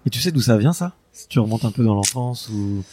[0.06, 0.94] Et tu sais d'où ça vient ça?
[1.14, 2.84] Si tu remontes un peu dans l'enfance ou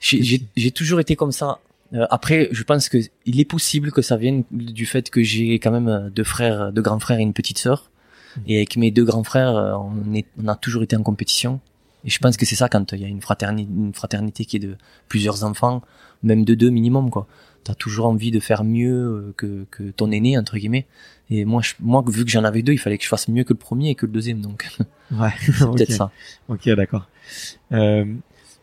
[0.00, 1.58] J'ai- toujours été comme ça.
[1.94, 5.54] Euh, après, je pense que il est possible que ça vienne du fait que j'ai
[5.54, 7.90] quand même euh, deux frères, deux grands frères et une petite sœur.
[8.46, 11.60] Et avec mes deux grands frères, euh, on, est, on a toujours été en compétition.
[12.04, 14.56] Et je pense que c'est ça quand il y a une fraternité, une fraternité qui
[14.56, 14.76] est de
[15.08, 15.82] plusieurs enfants,
[16.22, 17.26] même de deux minimum, quoi.
[17.68, 20.86] T'as toujours envie de faire mieux euh, que, que ton aîné, entre guillemets.
[21.28, 23.44] Et moi, je, moi, vu que j'en avais deux, il fallait que je fasse mieux
[23.44, 24.66] que le premier et que le deuxième, donc
[25.12, 26.10] Ouais, c'est peut-être ça.
[26.48, 27.06] Ok, d'accord.
[27.72, 28.06] Euh,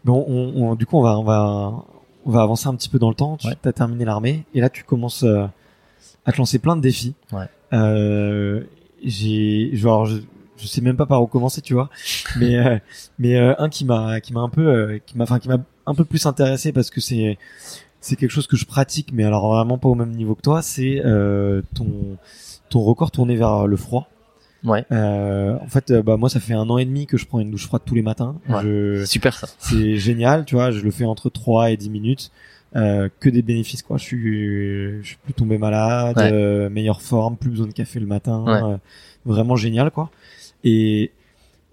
[0.03, 1.83] bon, on, on- du coup, on va, on va,
[2.25, 3.37] on va avancer un petit peu dans le temps.
[3.37, 3.53] Tu Ouais.
[3.63, 5.45] as terminé l'armée et là, tu commences euh,
[6.25, 7.13] à te lancer plein de défis.
[7.31, 7.45] Ouais.
[7.73, 8.63] Euh,
[9.03, 10.17] j'ai, genre, je,
[10.57, 11.91] je sais même pas par où commencer, tu vois.
[12.37, 12.79] Mais, euh,
[13.19, 15.57] mais euh, un qui m'a, qui m'a un peu, euh, qui m'a, enfin, qui m'a
[15.85, 17.37] un peu plus intéressé parce que c'est,
[18.05, 20.61] c'est quelque chose que je pratique, mais alors vraiment pas au même niveau que toi.
[20.61, 22.17] C'est euh, ton,
[22.69, 24.09] ton record tourné vers le froid.
[24.63, 27.25] Ouais, Euh, en fait, euh, bah moi, ça fait un an et demi que je
[27.27, 28.35] prends une douche froide tous les matins.
[28.49, 28.61] Ouais.
[28.63, 29.47] Je- super ça.
[29.59, 30.71] C'est génial, tu vois.
[30.71, 32.31] Je le fais entre 3 et 10 minutes.
[32.75, 33.97] Euh, que des bénéfices, quoi.
[33.97, 36.29] Je suis, je suis plus tombé malade, Ouais.
[36.33, 38.43] euh, meilleure forme, plus besoin de café le matin.
[38.43, 38.73] Ouais.
[38.73, 38.77] euh,
[39.25, 40.09] vraiment génial, quoi.
[40.63, 41.11] Et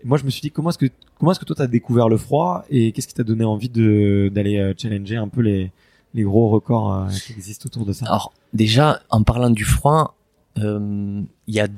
[0.04, 0.86] moi, je me suis dit, comment est-ce que,
[1.18, 4.30] comment est-ce que toi t'as découvert le froid et qu'est-ce qui t'a donné envie de
[4.34, 5.70] d'aller euh, challenger un peu les
[6.14, 8.06] les gros records euh, qui existent autour de ça.
[8.06, 10.14] Alors déjà, en parlant du froid,
[10.58, 11.68] euh, il y a,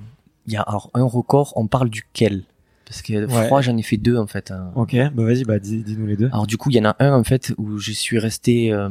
[0.49, 1.53] y a alors un record.
[1.57, 2.45] On parle duquel?
[2.87, 3.47] Parce que Ouais.
[3.47, 4.51] froid, j'en ai fait deux en fait.
[4.51, 4.71] hein.
[4.75, 6.27] Ok, bah vas-y, bah dis, dis-nous les deux.
[6.27, 8.73] Alors du coup, il y en a un en fait où je suis resté.
[8.73, 8.91] euh,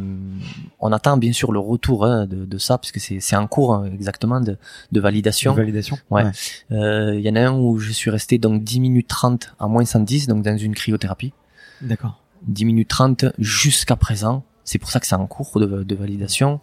[0.80, 3.46] on attend bien sûr le retour hein, de, de ça parce que c'est c'est en
[3.46, 4.58] cours hein, exactement de,
[4.92, 5.54] de validation.
[5.54, 6.00] Validation.
[6.10, 6.24] Ouais.
[6.72, 9.68] Euh, Il y en a un où je suis resté donc 10 minutes 30 à
[9.68, 11.34] moins 110 donc dans une cryothérapie.
[11.82, 12.20] D'accord.
[12.48, 14.44] 10 minutes 30 jusqu'à présent.
[14.64, 16.60] C'est pour ça que c'est en cours de, de validation.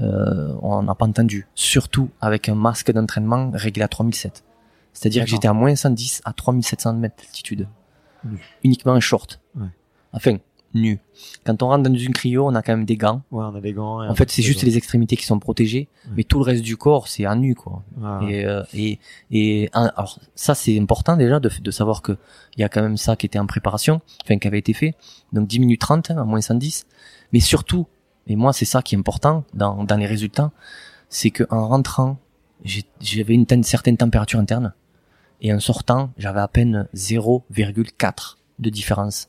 [0.00, 1.46] Euh, on n'a pas entendu.
[1.54, 4.44] Surtout avec un masque d'entraînement réglé à 3007.
[4.92, 7.68] C'est-à-dire que j'étais à moins 110 à 3700 mètres d'altitude.
[8.62, 9.40] Uniquement en short.
[9.54, 9.66] Ouais.
[10.12, 10.38] Enfin,
[10.74, 10.98] nu.
[11.44, 13.22] Quand on rentre dans une cryo, on a quand même des gants.
[13.30, 14.06] Ouais, on a des gants.
[14.08, 16.12] En fait, c'est juste les extrémités qui sont protégées, Ouais.
[16.16, 17.82] mais tout le reste du corps, c'est à nu, quoi.
[17.96, 18.32] Ouais.
[18.32, 18.98] Et, euh, et,
[19.30, 22.16] et alors ça c'est important déjà de, de savoir que
[22.56, 24.94] il y a quand même ça qui était en préparation, enfin qui avait été fait.
[25.32, 26.86] Donc 10 minutes 30 hein, à moins 110.
[27.32, 27.86] Mais surtout,
[28.26, 30.50] et moi c'est ça qui est important dans, dans les résultats,
[31.08, 32.18] c'est que en rentrant,
[33.00, 34.72] j'avais une, certaine température interne
[35.40, 39.28] et en sortant, j'avais à peine 0,4 de différence.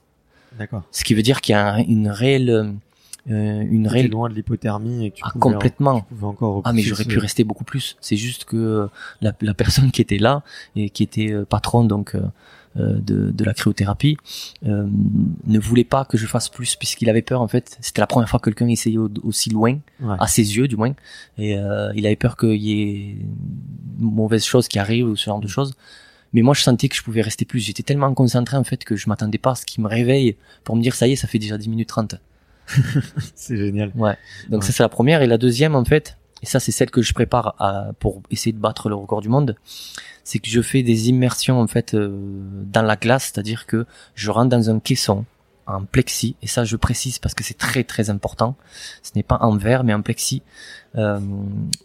[0.58, 0.84] D'accord.
[0.92, 2.50] Ce qui veut dire qu'il y a un- une réelle
[3.30, 6.00] euh, une réelle loin de l'hypothermie et que tu ah, pouvais en- complètement.
[6.02, 7.98] tu pouvais encore Ah mais j'aurais pu rester beaucoup plus.
[8.00, 8.88] C'est juste que euh,
[9.22, 10.44] la, la personne qui était là
[10.76, 12.22] et qui était euh, patron donc euh,
[12.78, 14.18] euh, de, de la cryothérapie
[14.68, 14.86] euh,
[15.48, 17.78] ne voulait pas que je fasse plus puisqu'il avait peur en fait.
[17.82, 20.18] C'était la première fois que quelqu'un essayait au- aussi loin, Ouais.
[20.20, 20.94] à ses yeux du moins,
[21.40, 23.16] et euh, il avait peur qu'il y ait
[24.00, 25.74] une mauvaise chose qui arrive ou ce genre de choses.
[26.36, 27.62] Mais moi je sentais que je pouvais rester plus.
[27.62, 30.76] J'étais tellement concentré en fait que je m'attendais pas à ce qui me réveille pour
[30.76, 32.16] me dire ça y est ça fait déjà 10 minutes 30.
[33.36, 33.94] C'est génial.
[33.96, 34.18] Ouais.
[34.50, 34.68] Donc Ouais.
[34.68, 37.14] ça c'est la première et la deuxième en fait, et ça c'est celle que je
[37.14, 39.56] prépare à, pour essayer de battre le record du monde,
[40.26, 42.10] c'est que je fais des immersions en fait euh,
[42.66, 45.24] dans la glace, c'est-à-dire que je rentre dans un caisson
[45.68, 48.58] en plexi et ça je précise parce que c'est très très important.
[49.04, 50.42] Ce n'est pas en verre mais en plexi
[50.98, 51.20] euh,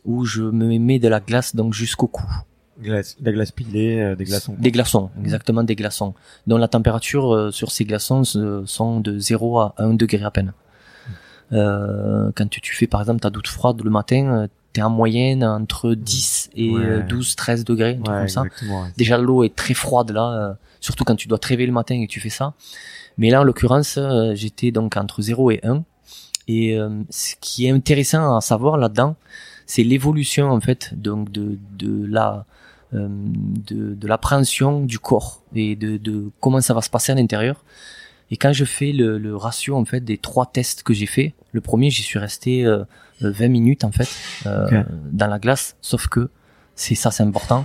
[0.04, 2.24] où je me mets de la glace donc jusqu'au cou.
[2.82, 4.54] Glace, la glace pilée, euh, des glaçons.
[4.58, 6.14] Des glaçons, exactement des glaçons.
[6.46, 10.30] dont la température euh, sur ces glaçons euh, sont de 0 à 1 degré à
[10.30, 10.52] peine.
[11.52, 14.90] Euh, quand tu, tu fais par exemple ta douche froide le matin, euh, t'es en
[14.90, 16.80] moyenne entre 10 et Ouais.
[16.84, 18.42] euh, 12, 13 degrés, Ouais, comme ça.
[18.42, 18.48] ouais.
[18.96, 21.96] Déjà l'eau est très froide là, euh, surtout quand tu dois te réveiller le matin
[21.96, 22.54] et que tu fais ça.
[23.18, 25.82] Mais là en l'occurrence, euh, j'étais donc entre 0 et 1.
[26.46, 29.16] Et euh, ce qui est intéressant à savoir là-dedans,
[29.66, 32.44] c'est l'évolution en fait donc de, de la
[32.92, 37.64] de, de l'appréhension du corps et de, de comment ça va se passer à l'intérieur.
[38.30, 41.34] Et quand je fais le, le ratio en fait des trois tests que j'ai fait,
[41.52, 42.84] le premier j'y suis resté euh,
[43.20, 44.08] 20 minutes en fait
[44.46, 46.30] euh, dans la glace, sauf que
[46.74, 47.64] c'est ça c'est important.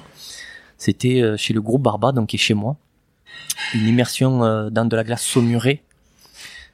[0.78, 2.78] C'était euh, chez le groupe Barba, donc qui est chez moi,
[3.74, 5.82] une immersion euh, dans de la glace saumurée.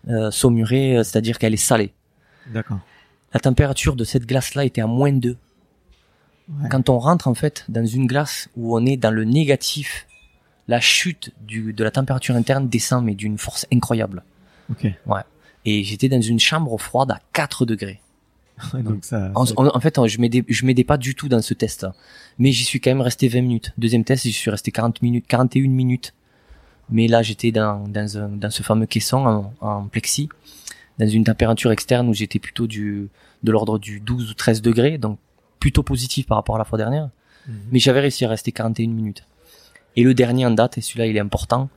[0.09, 1.93] Euh, saumurée, euh, c'est-à-dire qu'elle est salée.
[2.47, 2.79] D'accord.
[3.33, 5.37] La température de cette glace-là était à moins 2.
[6.59, 6.69] Ouais.
[6.69, 10.05] Quand on rentre en fait dans une glace où on est dans le négatif,
[10.67, 14.23] la chute du, de la température interne descend mais d'une force incroyable.
[14.69, 14.87] Ok.
[15.65, 18.01] Et j'étais dans une chambre froide à 4 degrés.
[18.73, 19.31] Donc ça.
[19.35, 21.85] En, ça- en- en fait, je m'aidais, je m'aidais pas du tout dans ce test.
[22.39, 23.73] Mais j'y suis quand même resté 20 minutes.
[23.77, 26.13] Deuxième test, j'y suis resté 40 minutes, 41 minutes.
[26.89, 30.29] Mais là, j'étais dans, dans, un- dans ce fameux caisson en, en plexi,
[30.99, 33.07] dans une température externe où j'étais plutôt du,
[33.43, 35.17] de l'ordre du 12 ou 13 degrés, donc
[35.61, 37.09] plutôt positif par rapport à la fois dernière.
[37.47, 37.55] Mhm.
[37.71, 39.23] Mais j'avais réussi à rester 41 minutes.
[39.95, 41.69] Et le dernier en date, et celui-là il est important,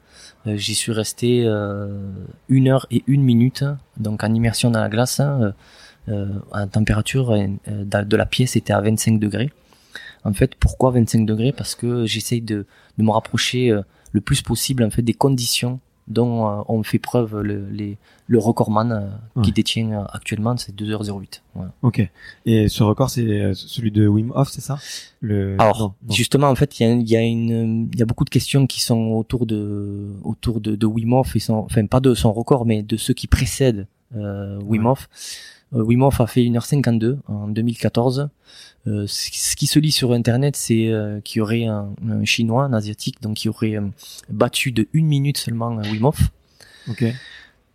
[0.47, 2.11] euh, j'y suis resté euh,
[2.49, 3.65] une heure et une minute,
[3.97, 5.55] donc en immersion dans la glace, hein,
[6.09, 9.51] euh, en température de la pièce était à 25 degrés.
[10.25, 11.53] En fait, pourquoi 25 degrés?
[11.53, 12.67] Parce que j'essaye de,
[12.99, 13.79] de me rapprocher
[14.13, 18.39] le plus possible en fait des conditions dont euh, ont fait preuve le, les, le
[18.39, 19.55] recordman euh, qui Ouais.
[19.55, 21.41] détient euh, actuellement, c'est 2h08.
[21.55, 21.73] Voilà.
[21.83, 22.07] Ok.
[22.47, 24.79] Et ce record, c'est euh, celui de Wim Hof, c'est ça?
[25.21, 25.57] Le.
[25.59, 26.15] Alors, non, non.
[26.15, 28.67] justement, en fait, il y a, y a une, il y a beaucoup de questions
[28.67, 32.33] qui sont autour de, autour de, de Wim Hof et son, enfin pas de son
[32.33, 33.87] record, mais de ceux qui précèdent
[34.17, 34.87] euh, Wim.
[34.87, 35.09] Hof.
[35.83, 38.29] Wim Hof a fait 1h52 en 2014.
[38.87, 42.65] Euh, ce, qui- se lit sur Internet, c'est euh, qu'il y aurait un, un Chinois,
[42.65, 43.87] un Asiatique, donc qui aurait euh,
[44.29, 46.21] battu de une minute seulement euh, Wim Hof.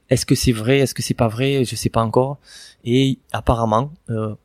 [0.10, 0.80] Est-ce que c'est vrai?
[0.80, 1.66] Est-ce que c'est pas vrai?
[1.66, 2.38] Je sais pas encore.
[2.86, 4.36] Et apparemment, euh,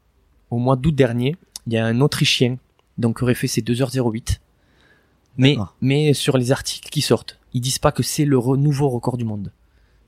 [0.51, 1.37] au mois d'août dernier,
[1.67, 2.57] il y a un Autrichien
[2.99, 4.38] donc qui aurait fait ses 2h08.
[5.37, 8.88] Mais mais sur les articles qui sortent, ils disent pas que c'est le re- nouveau
[8.88, 9.51] record du monde.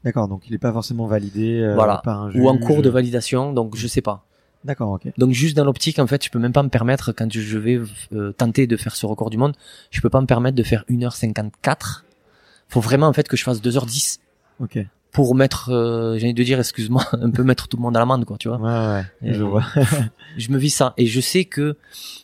[0.07, 0.29] D'accord.
[0.29, 2.01] Donc il est pas forcément validé euh, Voilà.
[2.05, 4.25] par un Ou en cours de validation, donc je sais pas.
[4.65, 4.93] D'accord.
[4.93, 5.03] Ok.
[5.19, 7.81] Donc juste dans l'optique, en fait, je peux même pas me permettre quand je vais
[8.15, 9.55] euh, tenter de faire ce record du monde,
[9.91, 12.05] je peux pas me permettre de faire 1h54.
[12.69, 14.19] Faut vraiment en fait que je fasse 2h10
[14.61, 14.77] Ok.
[14.77, 17.97] Ouais, pour mettre, euh, j'ai envie de dire, excuse-moi, un peu mettre tout le monde
[17.97, 18.59] à l'amende, quoi, tu vois.
[18.61, 19.03] ouais.
[19.23, 19.65] Et- Je vois.
[20.37, 21.77] je me vis ça et je sais que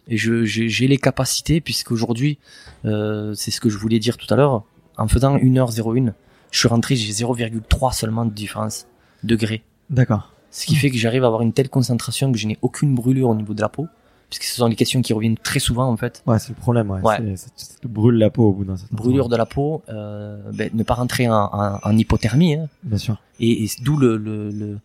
[0.09, 2.39] je j'ai les capacités puisqu'aujourd'hui
[2.85, 4.65] euh, c'est ce que je voulais dire tout à l'heure
[4.99, 6.13] en faisant 1h01
[6.53, 8.87] je suis rentré j'ai 0,3 seulement de différence
[9.25, 10.33] degrés D'accord.
[10.53, 13.29] ce qui fait que j'arrive à avoir une telle concentration que je n'ai aucune brûlure
[13.31, 13.89] au niveau de la peau
[14.31, 16.91] puisque ce sont les questions qui reviennent très souvent en fait Ouais, c'est le problème.
[16.91, 17.35] Ouais.
[17.37, 17.49] Ça
[17.83, 19.03] te brûle la peau au bout d'un certain temps.
[19.03, 22.97] brûlure de la peau euh, ben, ne pas rentrer en, en, en hypothermie hein, Bien
[22.99, 23.17] sûr.
[23.41, 24.79] et, et d'où le, le,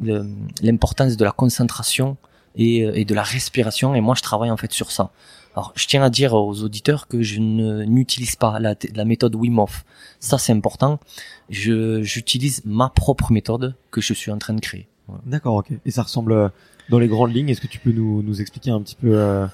[0.00, 0.26] le-
[0.62, 2.16] l'importance de la concentration
[2.56, 5.10] et, euh, et de la respiration et moi je travaille en fait sur ça
[5.54, 9.34] alors je tiens à dire aux auditeurs que je ne n'utilise pas la, la méthode
[9.34, 9.84] Wim Hof
[10.20, 11.00] ça c'est important
[11.48, 15.22] je j'utilise ma propre méthode que je suis en train de créer Voilà.
[15.26, 15.56] D'accord.
[15.56, 15.72] Ok.
[15.84, 16.48] Et ça ressemble euh,
[16.88, 17.48] dans les grandes lignes.
[17.48, 19.46] Est-ce que tu peux nous nous expliquer un petit peu euh,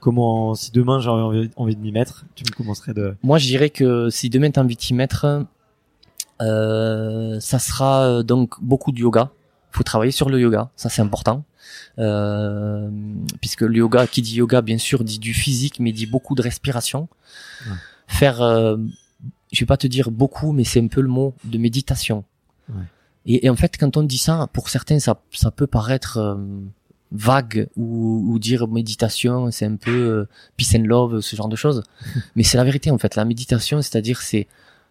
[0.00, 3.14] comment, si demain j'avais envie, envie de m'y mettre, tu me commencerais de.
[3.22, 5.46] moi je dirais que si demain t'as envie de t'y mettre
[6.42, 9.30] euh, ça sera euh, donc beaucoup de yoga
[9.74, 10.70] faut travailler sur le yoga.
[10.76, 11.44] Ça c'est important.
[11.98, 12.90] Euh,
[13.40, 16.42] puisque le yoga qui dit yoga bien sûr dit du physique mais dit beaucoup de
[16.42, 17.08] respiration.
[17.66, 17.76] Ouais.
[18.06, 18.76] faire euh,
[19.52, 22.24] je vais pas te dire beaucoup mais c'est un peu le mot de méditation.
[22.68, 22.84] Ouais.
[23.26, 26.36] et, et en fait quand on dit ça pour certains ça ça peut paraître euh,
[27.10, 31.56] vague ou, ou dire méditation c'est un peu euh, peace and love ce genre de
[31.56, 31.82] choses.
[32.36, 33.16] Mais c'est la vérité en fait.
[33.16, 34.46] La méditation c'est-à-dire c'est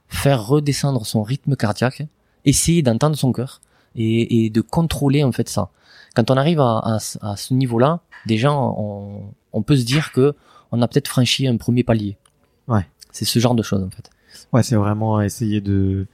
[0.10, 2.04] faire redescendre son rythme cardiaque
[2.46, 3.62] essayer d'entendre son cœur
[3.95, 5.69] et, et de contrôler en fait ça
[6.15, 9.21] quand on arrive à, à, ce- à ce niveau-là déjà on,
[9.52, 10.33] on peut se dire que
[10.71, 12.17] on a peut-être franchi un premier palier
[12.67, 12.85] Ouais.
[13.12, 14.10] c'est ce genre de choses en fait
[14.52, 16.06] Ouais, c'est vraiment essayer de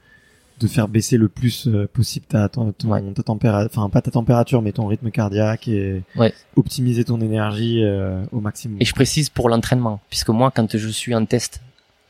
[0.60, 3.02] de faire baisser le plus euh, possible ta ton, ton- Ouais.
[3.14, 6.34] ta température, enfin pas ta température, mais ton rythme cardiaque et Ouais.
[6.54, 8.76] optimiser ton énergie euh, au maximum.
[8.78, 11.62] et je précise pour l'entraînement puisque moi quand je suis en test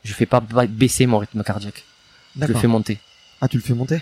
[0.03, 1.85] je fais pas ba- baisser mon rythme cardiaque
[2.39, 2.99] je le fais monter
[3.39, 4.01] Ah, tu le fais monter?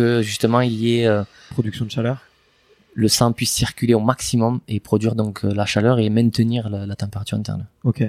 [0.00, 2.22] Que justement il y ait euh, Production de chaleur
[2.94, 6.86] le sang puisse circuler au maximum et produire donc euh, la chaleur et maintenir la,
[6.86, 7.66] la température interne.
[7.84, 8.00] Ok.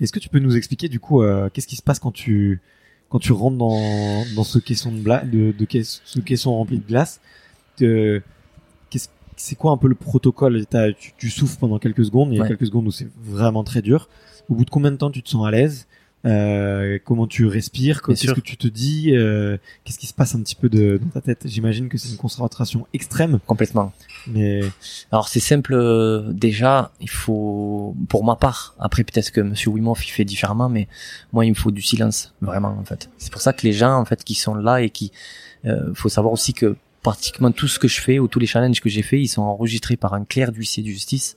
[0.00, 2.60] Est-ce que tu peux nous expliquer du coup euh, qu'est-ce qui se passe quand tu
[3.08, 6.78] quand tu rentres dans dans ce caisson de bla de, de caisse- ce caisson rempli
[6.78, 7.20] de glace
[7.78, 10.64] qu'est-ce- C'est quoi un peu le protocole?
[10.98, 12.28] Tu, tu souffles pendant quelques secondes.
[12.32, 12.48] Il y a Ouais.
[12.48, 14.08] quelques secondes où c'est vraiment très dur.
[14.48, 15.86] Au bout de combien de temps tu te sens à l'aise?
[16.24, 20.40] Euh, Comment tu respires Qu'est-ce que tu te dis Euh, Qu'est-ce qui se passe un
[20.42, 23.92] petit peu de, dans ta tête J'imagine que c'est une concentration extrême, Complètement.
[24.26, 24.60] mais
[25.12, 30.06] Alors c'est simple euh, déjà, il faut pour ma part, après peut-être que monsieur Wimoff
[30.06, 30.88] il fait différemment mais
[31.32, 33.08] moi il me faut du silence vraiment en fait.
[33.18, 35.12] C'est pour ça que les gens en fait qui sont là et qui
[35.66, 38.80] euh, faut savoir aussi que pratiquement tout ce que je fais ou tous les challenges
[38.80, 41.36] que j'ai fait, ils sont enregistrés par un clerc d'huissier de justice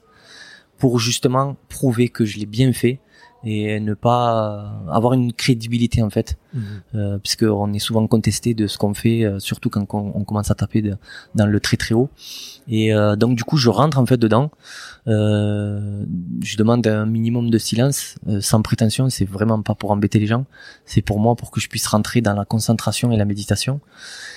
[0.80, 3.00] pour justement prouver que je l'ai bien fait
[3.44, 6.38] et ne pas avoir une crédibilité en fait
[6.94, 10.24] euh, puisque on est souvent contesté de ce qu'on fait, euh, surtout quand on, on
[10.24, 10.96] commence à taper de-
[11.34, 12.10] dans le très très haut.
[12.68, 14.52] Et euh, donc du coup, je rentre en fait dedans.
[15.08, 16.04] Euh,
[16.44, 19.10] je demande un minimum de silence, euh, sans prétention.
[19.10, 20.46] C'est vraiment pas pour embêter les gens.
[20.86, 23.80] C'est pour moi, pour que je puisse rentrer dans la concentration et la méditation.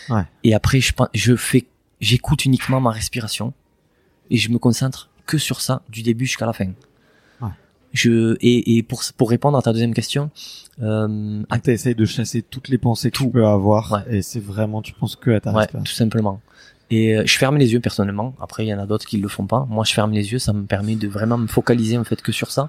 [0.08, 0.22] Ouais.
[0.44, 1.66] Et après, je, je fais,
[2.00, 3.52] j'écoute uniquement ma respiration
[4.30, 6.70] et je me concentre que sur ça du début jusqu'à la fin.
[7.94, 10.30] Je et, et pour pour répondre à ta deuxième question,
[10.82, 13.24] euh, Ah, t'essayes de chasser toutes les pensées que Tout.
[13.26, 14.16] tu peux avoir Ouais.
[14.18, 16.40] et c'est vraiment tu penses que à ta Ouais, tout simplement.
[16.90, 18.34] Et euh, je ferme les yeux personnellement.
[18.40, 19.66] Après, il y en a d'autres qui le font pas.
[19.70, 20.38] Moi, je ferme les yeux.
[20.38, 22.68] Ça me permet de vraiment me focaliser en fait que sur ça.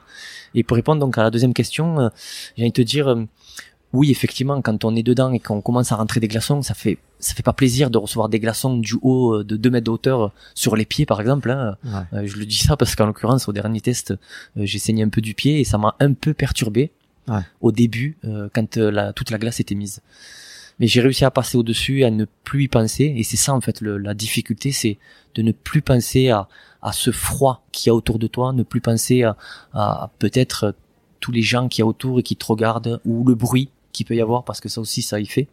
[0.56, 2.10] Et pour répondre donc à la deuxième question, euh,
[2.56, 3.26] j'ai envie de te dire, euh,
[3.96, 6.98] oui, effectivement, quand on est dedans et qu'on commence à rentrer des glaçons, ça fait
[7.20, 9.92] ça fait pas plaisir de recevoir des glaçons du haut euh, de 2 mètres de
[9.92, 11.50] hauteur euh, sur les pieds, par exemple.
[11.50, 11.76] hein.
[11.84, 12.20] Ouais.
[12.20, 14.14] Euh, je le dis ça parce qu'en l'occurrence, au dernier test,
[14.56, 16.92] j'ai saigné un peu du pied et ça m'a un peu perturbé
[17.28, 17.42] Ouais.
[17.62, 18.18] au début
[18.54, 20.02] quand la, toute la glace était mise.
[20.80, 23.14] Mais j'ai réussi à passer au-dessus, à ne plus y penser.
[23.18, 25.00] Et c'est ça, en fait, le- la difficulté, c'est
[25.34, 26.48] de ne plus penser à,
[26.84, 29.38] à ce froid qu'il y a autour de toi, ne plus penser à,
[29.74, 30.76] à peut-être
[31.20, 34.06] tous les gens qui y a autour et qui te regardent, ou le bruit qu'il
[34.06, 35.48] peut y avoir, parce que ça aussi, ça y fait.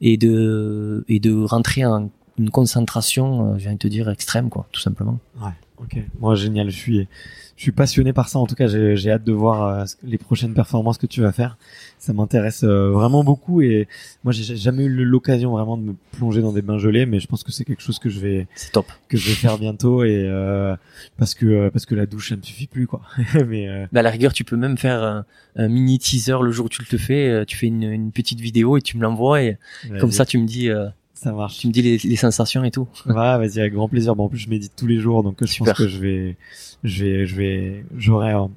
[0.00, 4.48] Et de, et de rentrer en une concentration, euh, j'ai envie de te dire, extrême,
[4.48, 5.18] quoi, tout simplement.
[5.40, 5.98] Ouais, ok.
[6.20, 6.70] Moi, génial.
[6.70, 7.08] Je suis,
[7.56, 8.38] je suis passionné par ça.
[8.38, 11.32] En tout cas, j'ai j'ai hâte de voir euh, les prochaines performances que tu vas
[11.32, 11.56] faire.
[11.98, 13.88] Ça m'intéresse euh, vraiment beaucoup et
[14.24, 17.26] moi, j'ai jamais eu l'occasion vraiment de me plonger dans des bains gelés, mais je
[17.26, 18.86] pense que c'est quelque chose que je vais C'est top.
[19.08, 20.76] que je vais faire bientôt et euh,
[21.16, 23.02] parce que euh, parce que la douche, ça me suffit plus, quoi.
[23.46, 25.24] mais euh, Bah, à la rigueur, tu peux même faire un,
[25.56, 27.44] un mini teaser le jour où tu le te fais.
[27.46, 29.58] Tu fais une, une petite vidéo et tu me l'envoies et
[30.00, 30.86] comme ça, tu me dis, euh,
[31.20, 31.58] ça marche.
[31.58, 32.86] tu me dis les, les sensations et tout.
[33.06, 34.14] Ouais, vas-y, avec grand plaisir.
[34.16, 35.74] Bon, en plus, je médite tous les jours, donc euh, je Super.
[35.74, 36.36] pense que je vais,
[36.84, 38.50] je vais, je vais, j'aurai un,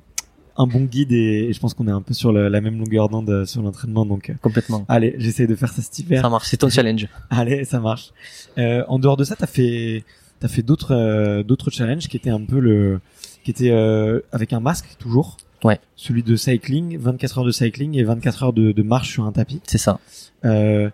[0.58, 2.78] un bon guide et, et je pense qu'on est un peu sur le- la même
[2.78, 4.30] longueur d'onde euh, sur l'entraînement, donc.
[4.30, 4.86] euh, Complètement.
[4.90, 6.22] Allez, j'essaie de faire ça cet hiver.
[6.22, 7.08] Ça marche, c'est ton challenge.
[7.30, 8.12] Allez, ça marche.
[8.58, 10.04] Euh, en dehors de ça, t'as fait,
[10.40, 13.00] t'as fait d'autres, euh, d'autres challenges qui étaient un peu le,
[13.44, 15.38] qui étaient euh, avec un masque toujours.
[15.64, 15.80] Ouais.
[15.96, 19.32] Celui de cycling, 24 heures de cycling et 24 heures de, de marche sur un
[19.32, 19.62] tapis.
[19.68, 20.00] C'est ça.
[20.44, 20.90] Euh,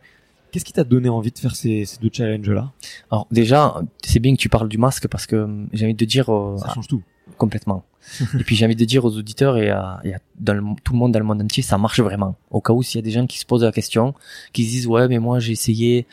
[0.57, 2.71] Qu'est-ce qui t'a donné envie de faire ces, ces deux challenges-là?
[3.11, 6.05] Alors déjà, c'est bien que tu parles du masque parce que euh, j'ai envie de
[6.05, 7.03] dire euh, Ça ah, change tout.
[7.37, 7.85] complètement.
[8.39, 10.93] et puis j'ai envie de dire aux auditeurs et à, et à dans le- tout
[10.93, 12.35] le monde dans le monde entier, ça marche vraiment.
[12.49, 14.15] Au cas où s'il y a des gens qui se posent la question,
[14.51, 16.07] qui se disent ouais mais moi j'ai essayé,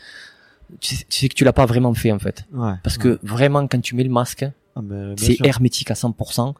[0.81, 2.45] tu sais, tu sais que tu l'as pas vraiment fait en fait.
[2.53, 2.73] Ouais.
[2.83, 3.03] Parce ouais.
[3.03, 4.45] que vraiment quand tu mets le masque,
[4.77, 5.47] Ah, ben, c'est sûr.
[5.47, 6.53] hermétique à 100%.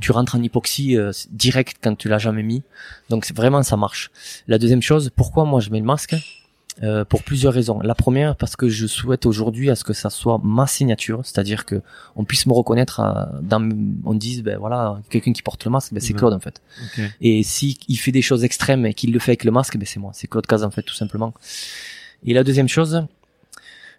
[0.00, 2.62] Tu rentres en hypoxie euh, direct quand tu l'as jamais mis.
[3.08, 4.10] Donc c'est vraiment ça marche.
[4.46, 6.14] La deuxième chose, pourquoi moi je mets le masque?
[6.82, 7.78] Euh, Pour plusieurs raisons.
[7.80, 11.66] La première parce que je souhaite aujourd'hui à ce que ça soit ma signature, c'est-à-dire
[11.66, 11.80] que
[12.16, 13.68] on puisse me reconnaître à- dans
[14.04, 16.18] on dise ben voilà quelqu'un qui porte le masque, ben c'est Ouais.
[16.18, 16.60] Claude en fait.
[17.20, 19.86] Et si il fait des choses extrêmes et qu'il le fait avec le masque, ben
[19.86, 21.32] c'est moi, c'est Claude Caz en fait tout simplement.
[22.26, 23.06] Et la deuxième chose,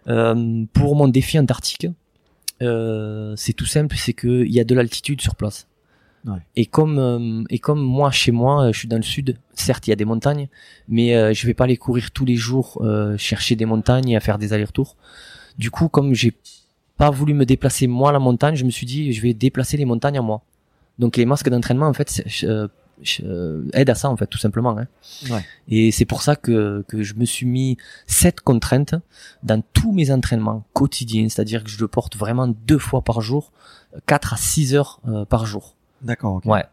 [0.08, 1.86] euh, pour mon défi antarctique,
[2.60, 5.66] euh, c'est tout simple, c'est que il y a de l'altitude sur place.
[6.26, 6.38] Ouais.
[6.56, 9.38] Et comme euh, et comme moi chez moi, euh, je suis dans le sud.
[9.54, 10.48] Certes, il y a des montagnes,
[10.88, 14.16] mais euh, je vais pas aller courir tous les jours euh, chercher des montagnes et
[14.16, 14.96] à faire des allers-retours.
[15.56, 16.34] Du coup, comme j'ai
[16.96, 19.76] pas voulu me déplacer moi à la montagne, je me suis dit je vais déplacer
[19.76, 20.42] les montagnes à moi.
[20.98, 22.68] Donc les masques d'entraînement en fait euh,
[23.22, 24.76] euh, aide à ça en fait tout simplement.
[24.78, 24.86] Hein.
[25.30, 25.44] Ouais.
[25.68, 28.94] Et c'est pour ça que que je me suis mis cette contrainte
[29.42, 33.52] dans tous mes entraînements quotidiens, c'est-à-dire que je le porte vraiment deux fois par jour,
[34.06, 35.75] 4 à 6 heures euh, par jour.
[36.02, 36.36] D'accord.
[36.36, 36.44] ok.
[36.46, 36.64] Ouais.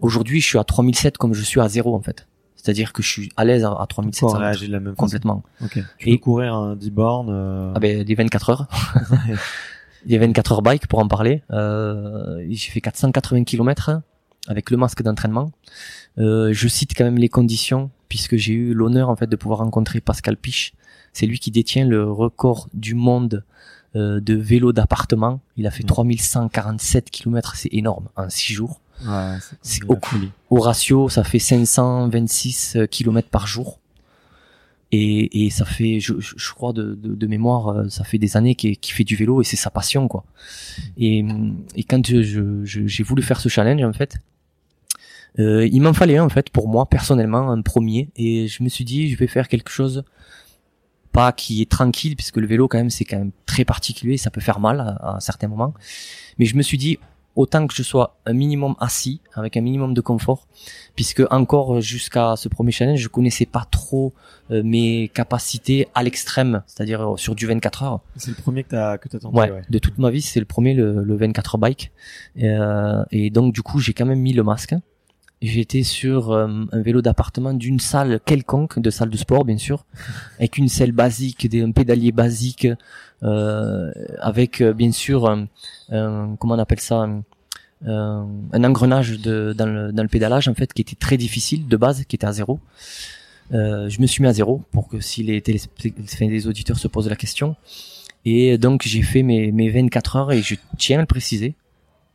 [0.00, 2.26] Aujourd'hui, je suis à 3007 comme je suis à zéro en fait.
[2.56, 4.80] C'est-à-dire que je suis à l'aise à, à Ton 3700 corps mètres, réagit de la
[4.80, 5.04] même façon.
[5.06, 5.42] complètement.
[5.64, 5.78] Ok.
[5.98, 7.28] Tu Et- peux courir un 10 bornes.
[7.30, 8.66] euh, Ah ben les 24 heures.
[10.06, 11.42] les 24 heures bike pour en parler.
[11.50, 14.00] Euh, j'ai fait 480 km
[14.48, 15.52] avec le masque d'entraînement.
[16.18, 19.60] Euh, je cite quand même les conditions puisque j'ai eu l'honneur en fait de pouvoir
[19.60, 20.72] rencontrer Pascal Piche.
[21.12, 23.44] C'est lui qui détient le record du monde
[23.96, 25.40] euh, de vélo d'appartement.
[25.56, 25.88] Il a fait Mhm.
[25.88, 28.80] 3147 km, c'est énorme en 6 jours.
[29.06, 29.98] Ouais, C'est au.
[30.50, 33.78] Au ratio, ça fait 526 km par jour.
[34.92, 38.36] Et, et ça fait, je, je crois de, de, de mémoire, euh, ça fait des
[38.36, 40.24] années qu'il fait du vélo et c'est sa passion, quoi.
[40.98, 41.24] Et,
[41.76, 44.16] et quand je- je- je- j'ai voulu faire ce challenge, en fait,
[45.38, 48.08] euh, il m'en fallait un, en fait, pour moi, personnellement, un premier.
[48.16, 50.02] Et je me suis dit, je vais faire quelque chose,
[51.12, 54.30] pas qui est tranquille, puisque le vélo, quand même, c'est quand même très particulier, ça
[54.30, 55.74] peut faire mal à, à certains moments.
[56.38, 56.98] Mais je me suis dit,
[57.36, 60.46] autant que je sois un minimum assis, avec un minimum de confort,
[60.96, 64.12] puisque encore jusqu'à ce premier challenge, je connaissais pas trop
[64.50, 68.00] euh, mes capacités à l'extrême, c'est-à-dire euh, sur du 24 heures.
[68.16, 69.36] C'est le premier que t'as que t'as tenté.
[69.38, 69.62] Ouais, Ouais.
[69.70, 71.92] de toute ma vie, c'est le premier, le, le 24 heures bike.
[72.40, 74.74] Euh, et donc du coup, j'ai quand même mis le masque.
[75.42, 79.86] J'étais sur euh, un vélo d'appartement d'une salle quelconque, de salle de sport bien sûr,
[80.38, 82.68] avec une selle basique, des, un pédalier basique,
[83.22, 85.46] euh, avec euh, bien sûr un,
[85.90, 87.22] un- comment on appelle ça, un,
[87.86, 91.76] un- engrenage de, dans, le, dans le pédalage en fait qui était très difficile de
[91.78, 92.60] base, qui était à zéro.
[93.52, 95.42] Euh, je me suis mis à zéro pour que si les,
[96.04, 97.56] enfin, les auditeurs se posent la question.
[98.26, 101.54] Et donc j'ai fait mes, mes 24 heures et je tiens à le préciser,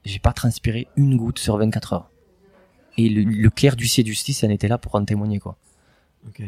[0.06, 2.10] j'ai pas transpiré une goutte sur 24 heures.
[2.98, 5.58] Et le, le clair du justice, ça en était là pour en témoigner quoi.
[6.28, 6.44] Ok.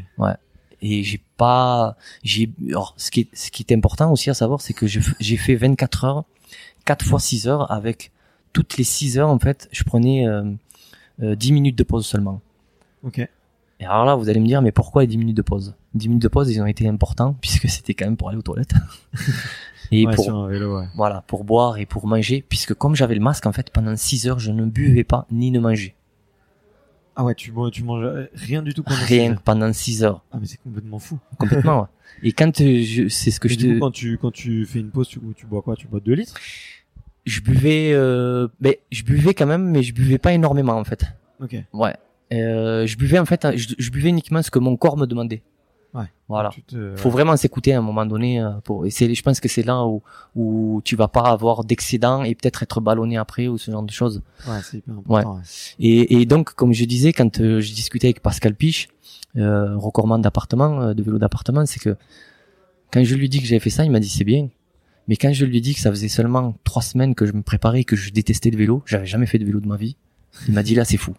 [0.81, 4.61] Et j'ai pas, j'ai, alors, ce qui est, ce qui est important aussi à savoir,
[4.61, 6.23] c'est que j'ai fait 24 heures,
[6.85, 8.11] 4 fois 6 heures avec
[8.53, 10.43] toutes les 6 heures en fait, je prenais euh,
[11.23, 12.41] euh, 10 minutes de pause seulement.
[13.03, 13.27] Ok.
[13.79, 15.75] Et alors là, vous allez me dire, mais pourquoi les 10 minutes de pause?
[15.95, 18.43] 10 minutes de pause, ils ont été importants puisque c'était quand même pour aller aux
[18.43, 18.73] toilettes.
[19.91, 20.87] et ouais, pour, vélo, ouais.
[20.95, 24.27] voilà, pour boire et pour manger, puisque comme j'avais le masque, en fait, pendant 6
[24.27, 25.95] heures, je ne buvais pas ni ne mangeais.
[27.19, 30.23] Ah ouais, tu, tu manges euh, rien du tout pendant Rien pendant 6 heures.
[30.31, 31.17] Ah mais c'est complètement fou.
[31.39, 31.87] Complètement, ouais.
[32.23, 34.31] Et quand euh, je, c'est ce que Et je du te, coup, quand tu quand
[34.31, 35.75] tu fais une pause, tu, tu bois quoi?
[35.75, 36.35] Tu bois 2 litres?
[37.25, 41.05] Je buvais, euh, ben, je buvais quand même, mais je buvais pas énormément, en fait.
[41.41, 41.55] Ok.
[41.73, 41.95] Ouais.
[42.33, 45.41] Euh, je buvais, en fait, je, je buvais uniquement ce que mon corps me demandait.
[45.93, 46.05] Ouais.
[46.27, 46.49] Voilà.
[46.67, 49.47] Te, Faut vraiment s'écouter à un moment donné euh, pour et c'est je pense que
[49.47, 50.03] c'est là où
[50.35, 53.91] où tu vas pas avoir d'excédent et peut-être être ballonné après ou ce genre de
[53.91, 54.21] choses.
[54.47, 55.35] Ouais, c'est hyper important.
[55.35, 55.41] Ouais.
[55.79, 58.89] Et, et donc comme je disais quand euh, je discutais avec Pascal Piche,
[59.37, 61.95] euh, recordman d'appartement euh, de vélo d'appartement, c'est que
[62.91, 64.49] quand je lui dis que j'avais fait ça, il m'a dit c'est bien.
[65.07, 67.85] Mais quand je lui dis que ça faisait seulement trois semaines que je me préparais,
[67.85, 69.95] que je détestais le vélo, j'avais jamais fait de vélo de ma vie,
[70.47, 71.13] il m'a dit là c'est fou.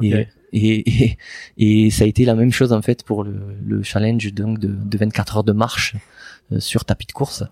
[0.00, 1.18] Et, et, et,
[1.86, 4.68] et ça a été la même chose en fait pour le, le challenge donc de,
[4.68, 5.96] de 24 heures de marche
[6.52, 7.44] euh, sur tapis de course.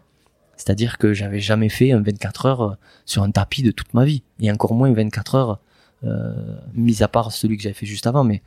[0.56, 2.74] C'est-à-dire que j'avais jamais fait un 24 heures euh,
[3.06, 5.58] sur un tapis de toute ma vie, et encore moins 24 heures,
[6.04, 6.34] euh,
[6.74, 8.24] mis à part celui que j'avais fait juste avant.
[8.24, 8.42] Mais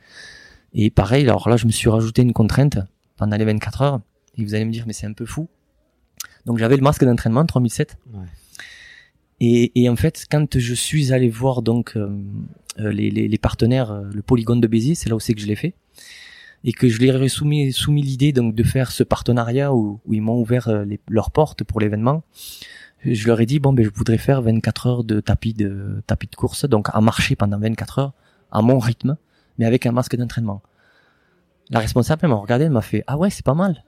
[0.74, 2.78] et pareil, alors là je me suis rajouté une contrainte
[3.16, 4.00] pendant les 24 heures,
[4.38, 5.48] et vous allez me dire mais c'est un peu fou.
[6.46, 7.96] Donc j'avais le masque d'entraînement 3007.
[8.12, 8.20] Ouais.
[9.40, 12.08] Et, et en fait, quand je suis allé voir donc euh,
[12.80, 15.40] euh, les, les, les partenaires, euh, le polygone de Béziers, c'est là où c'est que
[15.40, 15.74] je l'ai fait,
[16.64, 20.14] et que je leur ai soumis, soumis l'idée donc de faire ce partenariat où, où
[20.14, 22.22] ils m'ont ouvert euh, les- leurs portes pour l'événement.
[23.04, 26.26] Je leur ai dit bon ben je voudrais faire 24 heures de tapis de tapis
[26.26, 28.12] de course, donc à marcher pendant 24 heures
[28.50, 29.18] à mon rythme,
[29.58, 30.62] mais avec un masque d'entraînement.
[31.70, 33.84] La responsable elle m'a regardé, elle m'a fait ah ouais c'est pas mal.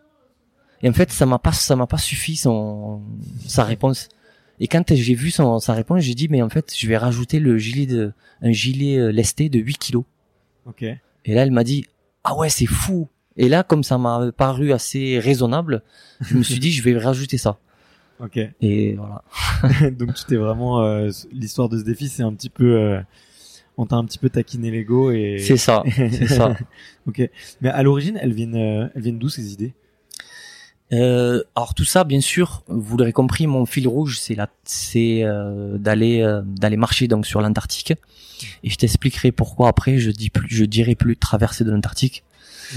[0.82, 3.00] Et en fait ça m'a pas ça m'a pas suffi son
[3.46, 4.08] sa réponse.
[4.60, 7.38] Et quand j'ai vu son, sa réponse, j'ai dit mais en fait je vais rajouter
[7.38, 10.04] le gilet de un gilet euh, lesté de 8 kilos.
[10.66, 10.82] Ok.
[10.82, 11.86] Et là elle m'a dit
[12.24, 13.08] ah ouais c'est fou.
[13.36, 15.82] Et là comme ça m'a paru assez raisonnable,
[16.20, 17.58] je me suis dit je vais rajouter ça.
[18.20, 18.38] Ok.
[18.60, 19.22] Et voilà.
[19.90, 23.00] Donc tu t'es vraiment euh, l'histoire de ce défi, c'est un petit peu euh,
[23.76, 26.56] on t'a un petit peu taquiné l'ego et C'est ça, c'est ça.
[27.06, 27.28] ok.
[27.60, 29.74] Mais à l'origine, elles viennent euh, elles viennent d'où ces idées?
[30.92, 35.24] Euh, alors tout ça, bien sûr, vous l'aurez compris, mon fil rouge, c'est la, c'est
[35.24, 37.94] euh, d'aller euh, d'aller marcher donc sur l'Antarctique.
[38.62, 39.98] Et je t'expliquerai pourquoi après.
[39.98, 42.22] Je dis plus, je dirai plus traverser de l'Antarctique.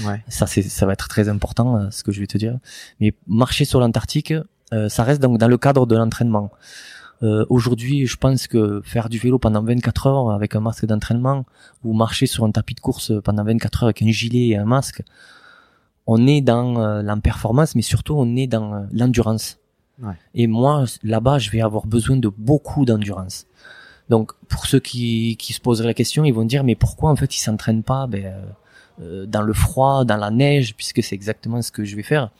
[0.04, 0.22] Ouais.
[0.28, 2.58] Ça, c'est, ça va être très important, euh, ce que je vais te dire.
[3.00, 4.32] Mais marcher sur l'Antarctique,
[4.72, 6.50] euh, ça reste donc dans le cadre de l'entraînement.
[7.22, 11.44] Euh, Aujourd'hui, je pense que faire du vélo pendant 24 heures avec un masque d'entraînement
[11.84, 14.64] ou marcher sur un tapis de course pendant 24 heures avec un gilet et un
[14.64, 15.02] masque,
[16.12, 19.58] on est dans euh, la performance, mais surtout on est dans euh, l'endurance.
[20.02, 20.14] Ouais.
[20.34, 23.46] Et moi, là-bas, je vais avoir besoin de beaucoup d'endurance.
[24.08, 27.16] Donc, pour ceux qui, qui se poseraient la question, ils vont dire, mais pourquoi en
[27.16, 28.34] fait ils s'entraînent pas ben,
[29.00, 32.30] euh, dans le froid, dans la neige, puisque c'est exactement ce que je vais faire?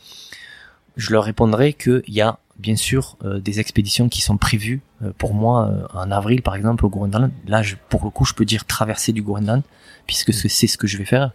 [0.96, 5.12] Je leur répondrai qu'il y a bien sûr euh, des expéditions qui sont prévues euh,
[5.16, 7.30] pour moi en avril, par exemple, au Groenland.
[7.46, 9.62] Là, je, pour le coup, je peux dire traverser du Groenland,
[10.08, 11.30] puisque c'est c'est ce que je vais faire.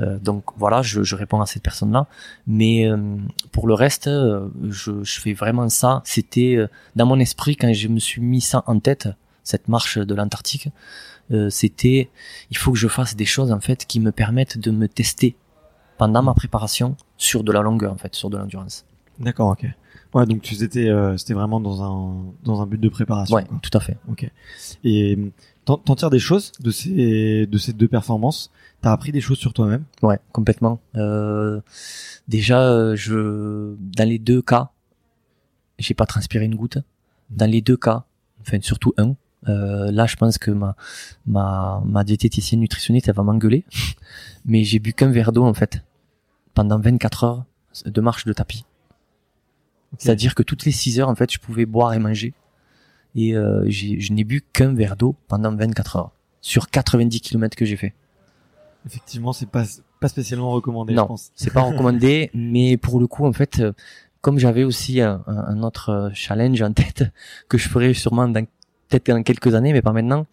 [0.00, 2.06] Euh, donc voilà, je, je réponds à cette personne-là.
[2.46, 3.16] Mais euh,
[3.50, 6.02] pour le reste, euh, je, je fais vraiment ça.
[6.04, 6.58] C'était
[6.96, 9.08] dans mon esprit quand je me suis mis ça en tête,
[9.44, 10.68] cette marche de l'Antarctique.
[11.48, 12.10] C'était,
[12.50, 15.34] il faut que je fasse des choses en fait qui me permettent de me tester
[15.96, 18.84] pendant ma préparation sur de la longueur en fait, sur de l'endurance.
[19.18, 19.64] D'accord, ok.
[20.12, 23.34] Ouais, donc tu étais, c'était vraiment dans un dans un but de préparation.
[23.34, 23.58] Ouais, quoi.
[23.62, 23.96] tout à fait.
[24.10, 24.30] Ok.
[24.84, 25.18] Et
[25.64, 28.50] t'en tires des choses de ces de ces deux performances?
[28.80, 29.84] T'as appris des choses sur toi-même?
[30.02, 30.80] Ouais, complètement.
[30.96, 31.60] Euh,
[32.28, 34.70] déjà, euh, je dans les deux cas,
[35.78, 36.78] j'ai pas transpiré une goutte.
[37.30, 38.04] Dans les deux cas,
[38.40, 39.14] enfin surtout un.
[39.48, 40.76] euh, là, je pense que ma
[41.26, 43.64] ma ma diététicienne nutritionniste elle va m'engueuler,
[44.44, 45.82] mais j'ai bu qu'un verre d'eau en fait
[46.54, 47.44] pendant 24 heures
[47.86, 48.64] de marche de tapis.
[49.98, 52.34] C'est-à-dire que toutes les 6 heures en fait, je pouvais boire et manger,
[53.14, 56.10] et euh, je n'ai bu qu'un verre d'eau pendant 24 heures
[56.40, 57.94] sur 90 km que j'ai fait.
[58.86, 59.64] Effectivement, c'est pas
[60.00, 61.02] pas spécialement recommandé, Non.
[61.04, 61.30] je pense.
[61.36, 63.72] c'est pas recommandé, mais pour le coup, en fait, euh,
[64.20, 67.04] comme j'avais aussi un, un- un autre euh, challenge en tête
[67.48, 68.44] que je ferai sûrement dans
[68.88, 70.26] peut-être dans quelques années, mais pas maintenant,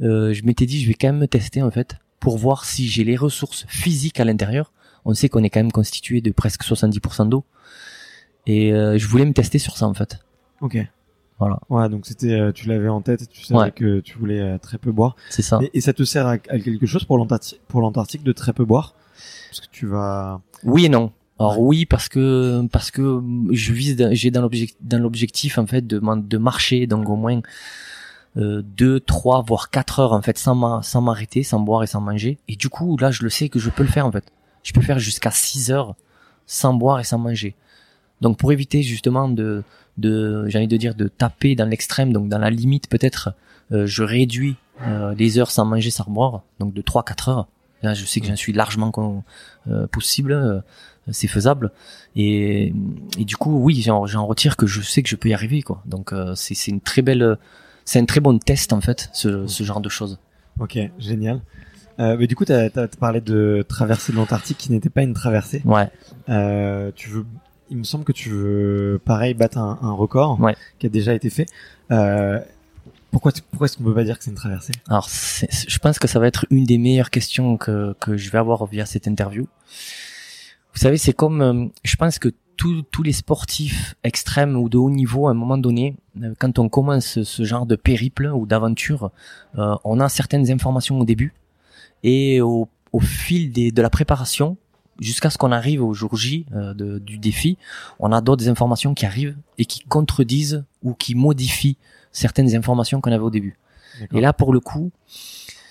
[0.00, 2.88] euh, je m'étais dit je vais quand même me tester en fait pour voir si
[2.88, 4.72] j'ai les ressources physiques à l'intérieur.
[5.04, 7.44] On sait qu'on est quand même constitué de presque 70% d'eau,
[8.46, 10.18] et euh, je voulais me tester sur ça en fait.
[10.60, 10.78] Ok.
[11.38, 13.70] Voilà, Ouais, donc c'était, euh, tu l'avais en tête, tu savais Ouais.
[13.70, 15.16] que tu voulais euh, très peu boire.
[15.28, 15.58] c'est ça.
[15.62, 18.52] Et, et ça te sert à, à quelque chose pour l'Antarctique, pour l'Antarctique de très
[18.54, 18.94] peu boire,
[19.50, 20.40] parce que tu vas.
[20.64, 21.12] Oui et non.
[21.38, 23.20] Alors oui parce que parce que
[23.50, 27.42] je vise j'ai dans l'objectif dans l'objectif en fait de de marcher donc au moins
[28.38, 31.86] euh, deux trois voire quatre heures en fait sans m'a- sans m'arrêter sans boire et
[31.86, 34.12] sans manger et du coup là je le sais que je peux le faire en
[34.12, 34.24] fait
[34.62, 35.94] je peux faire jusqu'à 6 heures
[36.46, 37.54] sans boire et sans manger
[38.22, 39.62] donc pour éviter justement de
[39.98, 43.30] de j'ai envie de dire de taper dans l'extrême donc dans la limite peut-être
[43.72, 47.48] euh, je réduis euh, les heures sans manger sans boire donc de 3 4 heures.
[47.82, 49.24] Là je sais que j'en suis largement
[49.68, 50.62] euh, possible
[51.10, 51.70] c'est faisable.
[52.16, 52.72] Et,
[53.18, 55.62] et du coup oui j'en j'en retire que je sais que je peux y arriver
[55.62, 55.82] quoi.
[55.86, 57.38] Donc c'est c'est une très belle
[57.84, 60.18] c'est un très bon test en fait ce, ce genre de choses.
[60.58, 61.40] Ok, génial.
[61.98, 65.14] Euh, mais du coup, t'as as, parlé de traversée de l'Antarctique qui n'était pas une
[65.14, 65.62] traversée.
[65.64, 65.88] ouais.
[66.28, 67.24] Euh, tu veux,
[67.70, 70.54] il me semble que tu veux, pareil, battre un, un record Ouais.
[70.78, 71.46] qui a déjà été fait.
[71.90, 72.40] Euh,
[73.10, 74.72] pourquoi, pourquoi est-ce qu'on peut pas dire que c'est une traversée?
[74.88, 78.30] Alors c'est- je pense que ça va être une des meilleures questions que que je
[78.30, 79.46] vais avoir via cette interview
[80.74, 84.76] vous savez c'est comme euh, je pense que tous tous les sportifs extrêmes ou de
[84.76, 88.44] haut niveau à un moment donné euh, quand on commence ce genre de périple ou
[88.46, 89.10] d'aventure
[89.58, 91.32] euh, on a certaines informations au début
[92.02, 94.58] et au, au fil des, de la préparation
[95.00, 97.58] jusqu'à ce qu'on arrive au jour J euh, de- du défi,
[97.98, 101.76] on a d'autres informations qui arrivent et qui contredisent ou qui modifient
[102.12, 103.56] certaines informations qu'on avait au début.
[104.12, 104.90] Et là, pour le coup,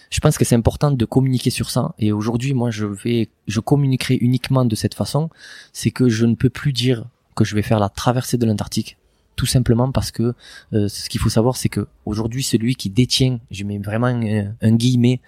[0.10, 1.94] je pense que c'est important de communiquer sur ça.
[2.00, 5.30] Et aujourd'hui, moi, je vais, je communiquerai uniquement de cette façon.
[5.74, 7.06] C'est que je ne peux plus dire
[7.36, 8.98] que je vais faire la traversée de l'Antarctique.
[9.36, 10.34] Tout simplement parce que
[10.74, 14.54] euh, ce qu'il faut savoir, c'est que aujourd'hui, celui qui détient, je mets vraiment un,
[14.62, 15.20] un guillemet,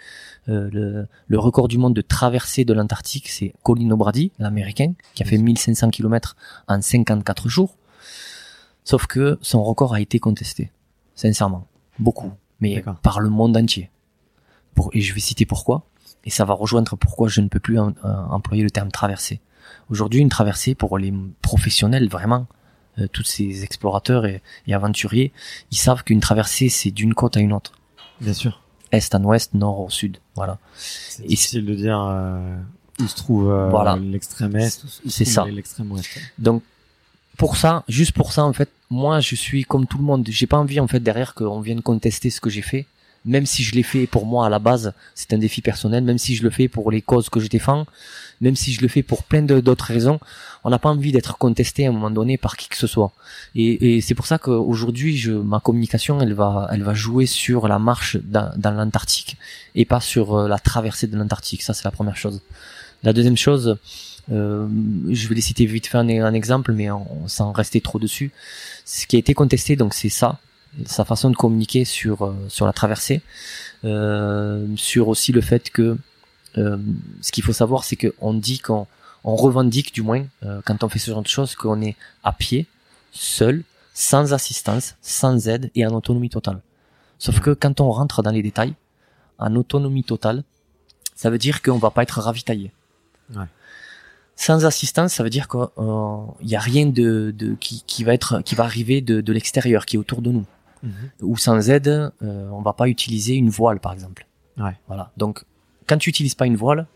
[0.48, 5.24] euh, le, le record du monde de traversée de l'Antarctique, c'est Colin O'Brady, l'américain, qui
[5.24, 6.38] a fait 1500 km
[6.70, 7.76] en 54 jours.
[8.86, 10.72] Sauf que son record a été contesté.
[11.16, 11.68] Sincèrement.
[12.00, 12.32] Beaucoup.
[12.62, 13.90] Mais par le monde entier.
[14.74, 15.84] Pour, et je vais citer pourquoi.
[16.24, 19.42] Et ça va rejoindre pourquoi je ne peux plus en- euh, employer le terme traversée.
[19.90, 22.48] Aujourd'hui, une traversée pour les professionnels, vraiment,
[23.00, 25.32] euh, tous ces explorateurs et, et aventuriers,
[25.72, 27.74] ils savent qu'une traversée, c'est d'une côte à une autre.
[28.22, 28.62] Bien sûr.
[28.92, 30.18] Est en ouest, nord au sud.
[30.36, 30.58] Voilà.
[30.78, 32.56] C'est difficile de dire euh,
[33.00, 33.98] où se trouve euh, Voilà.
[33.98, 35.46] l'extrême est, C'est ça.
[35.46, 36.08] l'extrême ouest.
[36.38, 36.64] Donc,
[37.38, 40.26] pour ça, juste pour ça, en fait, moi, je suis comme tout le monde.
[40.30, 42.86] J'ai pas envie, en fait, derrière qu'on vienne contester ce que j'ai fait.
[43.28, 46.04] Même si je l'ai fait pour moi à la base, c'est un défi personnel.
[46.04, 47.86] Même si je le fais pour les causes que je défends,
[48.42, 50.20] même si je le fais pour plein d'autres raisons,
[50.64, 53.12] on n'a pas envie d'être contesté à un moment donné par qui que ce soit.
[53.56, 57.80] Et, et c'est pour ça qu'aujourd'hui, ma communication, elle va, elle va jouer sur la
[57.80, 59.38] marche dans, dans l'Antarctique
[59.76, 61.62] et pas sur euh, la traversée de l'Antarctique.
[61.62, 62.42] Ça, c'est la première chose.
[63.04, 63.78] La deuxième chose,
[64.32, 64.68] euh,
[65.10, 66.88] je vais les citer vite fait un, exemple, mais
[67.28, 68.32] sans rester trop dessus.
[68.86, 70.40] Ce qui a été contesté, donc c'est ça.
[70.86, 73.22] Sa façon de communiquer sur euh, sur la traversée,
[73.84, 75.98] euh, sur aussi le fait que
[76.58, 76.78] euh,
[77.22, 78.88] ce qu'il faut savoir, c'est que on dit qu'on
[79.24, 82.34] on revendique du moins euh, quand on fait ce genre de choses qu'on est à
[82.34, 82.66] pied,
[83.12, 83.64] seul,
[83.94, 86.62] sans assistance, sans aide et en autonomie totale.
[87.20, 88.74] Sauf que quand on rentre dans les détails,
[89.40, 90.44] en autonomie totale,
[91.16, 92.72] ça veut dire qu'on va pas être ravitaillé.
[93.36, 93.46] Ouais.
[94.36, 95.68] Sans assistance, ça veut dire qu'il
[96.48, 99.86] n'y a rien de, de qui, qui va être qui va arriver de, de l'extérieur,
[99.86, 100.46] qui est autour de nous.
[100.84, 100.92] Mhm.
[101.22, 102.12] Ou sans aide, euh,
[102.52, 104.26] on va pas utiliser une voile, par exemple.
[104.58, 104.76] Ouais.
[104.88, 105.12] Voilà.
[105.18, 105.44] Donc,
[105.88, 106.88] quand tu utilises pas une voile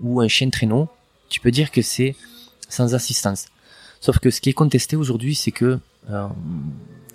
[0.00, 0.88] ou un chien traîneau,
[1.28, 2.16] tu peux dire que c'est
[2.68, 3.46] sans assistance.
[4.00, 5.78] Sauf que ce qui est contesté aujourd'hui, c'est que
[6.10, 6.26] euh,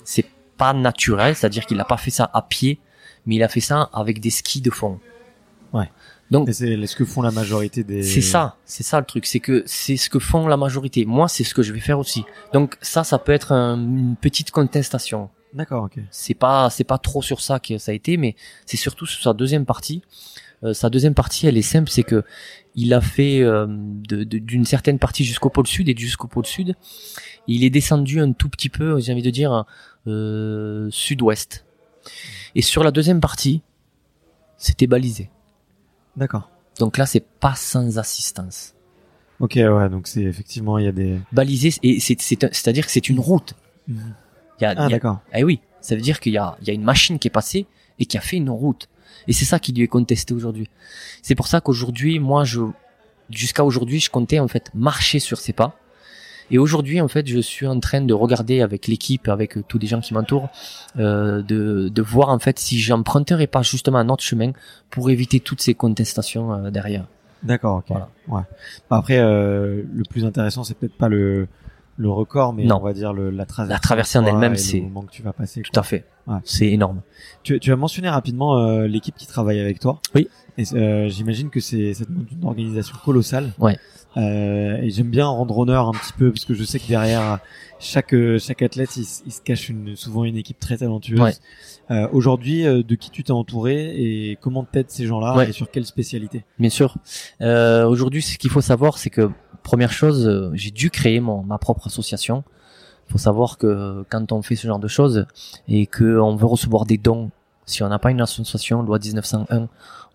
[0.03, 0.25] c'est
[0.57, 2.79] pas naturel, c'est-à-dire qu'il n'a pas fait ça à pied,
[3.25, 4.99] mais il a fait ça avec des skis de fond.
[5.73, 5.89] Ouais.
[6.31, 8.01] Donc c'est ce que font la majorité des.
[8.01, 11.05] c'est ça, c'est ça le truc, c'est que c'est ce que font la majorité.
[11.05, 12.23] Moi, c'est ce que je vais faire aussi.
[12.53, 15.29] Donc ça, ça peut être un- une petite contestation.
[15.55, 15.99] D'accord, ok.
[16.11, 18.35] C'est pas, c'est pas trop sur ça que ça a été, mais
[18.65, 20.01] c'est surtout sur sa deuxième partie.
[20.63, 22.23] Euh, sa deuxième partie, elle est simple, c'est que
[22.75, 26.75] il a fait euh, d'une certaine partie jusqu'au pôle sud et jusqu'au pôle sud.
[27.47, 29.63] Il est descendu un tout petit peu, j'ai envie de dire
[30.07, 31.65] euh, sud-ouest.
[32.53, 33.61] Et sur la deuxième partie,
[34.57, 35.29] c'était balisé.
[36.17, 36.49] D'accord.
[36.79, 38.73] Donc là, c'est pas sans assistance.
[39.39, 41.19] Ok, ouais, donc c'est effectivement, il y a des.
[41.31, 43.53] Balisé, et c'est, c'est, un- c'est-à-dire que c'est une route.
[43.87, 43.95] Il
[44.63, 45.19] y a, Ah, d'accord.
[45.33, 47.31] Eh oui, ça veut dire qu'il y a, il y a une machine qui est
[47.31, 47.65] passée
[47.99, 48.87] et qui a fait une route.
[49.27, 50.69] Et c'est ça qui lui est contesté aujourd'hui.
[51.21, 52.61] C'est pour ça qu'aujourd'hui, moi, je,
[53.29, 55.77] jusqu'à aujourd'hui, je comptais en fait marcher sur ses pas.
[56.51, 59.79] Et aujourd'hui, en fait, je suis en train de regarder avec l'équipe, avec euh, tous
[59.79, 60.49] les gens qui m'entourent,
[60.99, 64.51] euh, de, de voir en fait si j'emprunterais pas justement un autre chemin
[64.91, 67.07] pour éviter toutes ces contestations euh, derrière.
[67.41, 67.85] D'accord, ok.
[67.87, 68.09] Voilà.
[68.27, 68.41] Ouais.
[68.89, 71.47] Bah, Après, euh, le plus intéressant, c'est peut-être pas le
[71.97, 72.77] le record, mais Non.
[72.77, 73.73] on va dire le, la traversée.
[73.73, 75.61] La traversée en elle-même, le c'est- moment que tu vas passer.
[75.61, 76.05] Tout à fait.
[76.27, 76.37] Ouais.
[76.43, 77.01] C'est énorme.
[77.43, 79.99] Tu, tu as mentionné rapidement euh, l'équipe qui travaille avec toi.
[80.13, 80.27] Oui.
[80.57, 83.53] Et euh, j'imagine que c'est ça demande une organisation colossale.
[83.59, 83.77] Ouais.
[84.17, 87.39] Euh, et j'aime bien rendre honneur un petit peu parce que je sais que derrière
[87.79, 91.19] chaque euh, chaque athlète, il, il se cache une, souvent une équipe très talentueuse.
[91.19, 91.33] Ouais.
[91.91, 95.49] Euh, Aujourd'hui, euh, de qui tu t'es entouré et comment t'aides ces gens-là Ouais.
[95.49, 96.45] et sur quelle spécialité?
[96.57, 96.95] Bien sûr.
[97.41, 99.29] Euh, Aujourd'hui, ce qu'il faut savoir, c'est que
[99.65, 102.45] première chose, euh, j'ai dû créer mon, ma propre association.
[103.09, 105.25] Il faut savoir que quand on fait ce genre de choses
[105.67, 107.31] et qu'on veut recevoir des dons,
[107.65, 109.67] si on n'a pas une association, loi 1901, on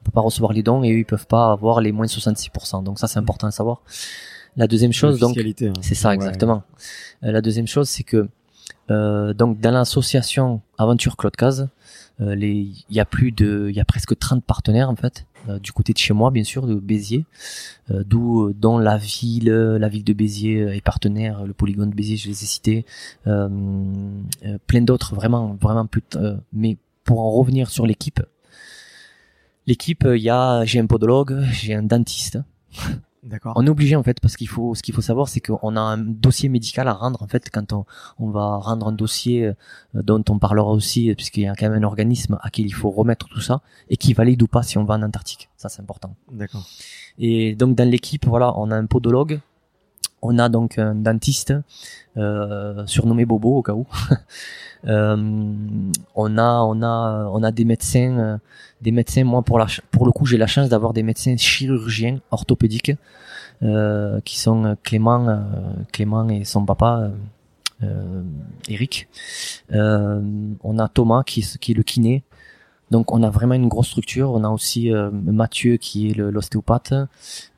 [0.05, 2.82] peut pas recevoir les dons et eux, ils peuvent pas avoir les moins 66%.
[2.82, 3.82] Donc ça, c'est important à savoir.
[4.57, 5.72] La deuxième chose, donc, hein.
[5.82, 6.62] c'est ça exactement.
[7.22, 8.28] Euh, la deuxième chose, c'est que
[8.90, 11.68] euh, donc dans l'association Aventure Claude Caz,
[12.21, 15.59] les- il y a plus de, il y a presque 30 partenaires en fait, euh,
[15.59, 17.25] du côté de chez moi bien sûr, de Béziers,
[17.91, 21.91] euh, d'où euh, dont la ville, la ville de Béziers euh, est partenaire, le polygone
[21.91, 22.85] de Béziers, je les ai cités,
[23.27, 23.49] euh,
[24.45, 26.03] euh, plein d'autres vraiment, vraiment plus.
[26.16, 28.21] euh, mais pour en revenir sur l'équipe,
[29.66, 32.39] l'équipe, euh, il y a, j'ai un podologue, j'ai un dentiste.
[33.23, 33.53] D'accord.
[33.57, 35.81] On est obligé en fait parce qu'il faut ce qu'il faut savoir c'est qu'on a
[35.81, 37.85] un dossier médical à rendre en fait quand on,
[38.18, 39.55] on va rendre un dossier euh,
[39.93, 42.73] dont on parlera aussi euh, puisqu'il y a quand même un organisme à qui il
[42.73, 43.61] faut remettre tout ça
[43.91, 46.66] et qui valide ou pas si on va en Antarctique ça c'est important D'accord.
[47.18, 49.41] et donc dans l'équipe voilà on a un podologue
[50.23, 51.55] on a donc un dentiste
[52.16, 53.87] euh, surnommé Bobo au cas où.
[54.87, 55.14] Euh,
[56.14, 58.39] on a on a on a des médecins euh,
[58.81, 59.59] des médecins moi pour
[60.07, 62.93] le coup j'ai la chance d'avoir des médecins chirurgiens orthopédiques
[63.62, 65.45] euh, qui sont Clément
[65.93, 67.11] Clément et son papa
[68.68, 69.09] Eric
[69.71, 72.25] on a Thomas qui qui est le kiné
[72.91, 74.30] donc on a vraiment une grosse structure.
[74.32, 76.93] On a aussi euh, Mathieu qui est l'ostéopathe.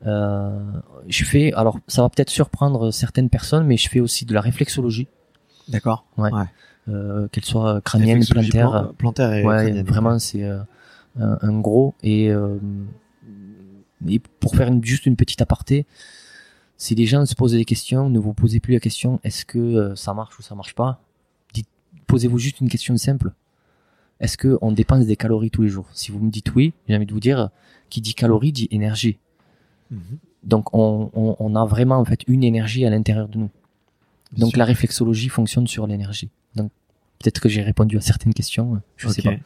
[0.05, 0.59] Euh,
[1.07, 4.41] je fais alors ça va peut-être surprendre certaines personnes mais je fais aussi de la
[4.41, 5.07] réflexologie.
[5.69, 6.05] D'accord.
[6.17, 6.29] Ouais.
[6.89, 9.33] euh, qu'elle soit crânienne plantaire plan- plantaire.
[9.33, 9.85] et ouais crânienne.
[9.85, 10.59] vraiment c'est euh,
[11.15, 11.93] un, gros.
[12.03, 12.57] Et, euh,
[14.07, 15.85] et pour faire une, juste une petite aparté
[16.77, 19.57] si les gens se posent des questions ne vous posez plus la question est-ce que
[19.59, 20.99] euh, ça marche ou ça marche pas
[21.53, 21.69] dites
[22.07, 23.31] posez-vous juste une question simple
[24.19, 25.87] est-ce que on dépense des calories tous les jours?
[25.93, 27.49] Si vous me dites oui j'ai envie de vous dire
[27.89, 29.17] qui dit calories dit énergie
[29.91, 29.99] Mhm.
[30.43, 33.49] donc on, on, on a vraiment en fait une énergie à l'intérieur de nous
[34.31, 34.59] Bien donc sûr.
[34.59, 36.71] la réflexologie fonctionne sur l'énergie donc
[37.19, 39.35] peut-être que j'ai répondu à certaines questions je sais Ok.
[39.35, 39.41] pas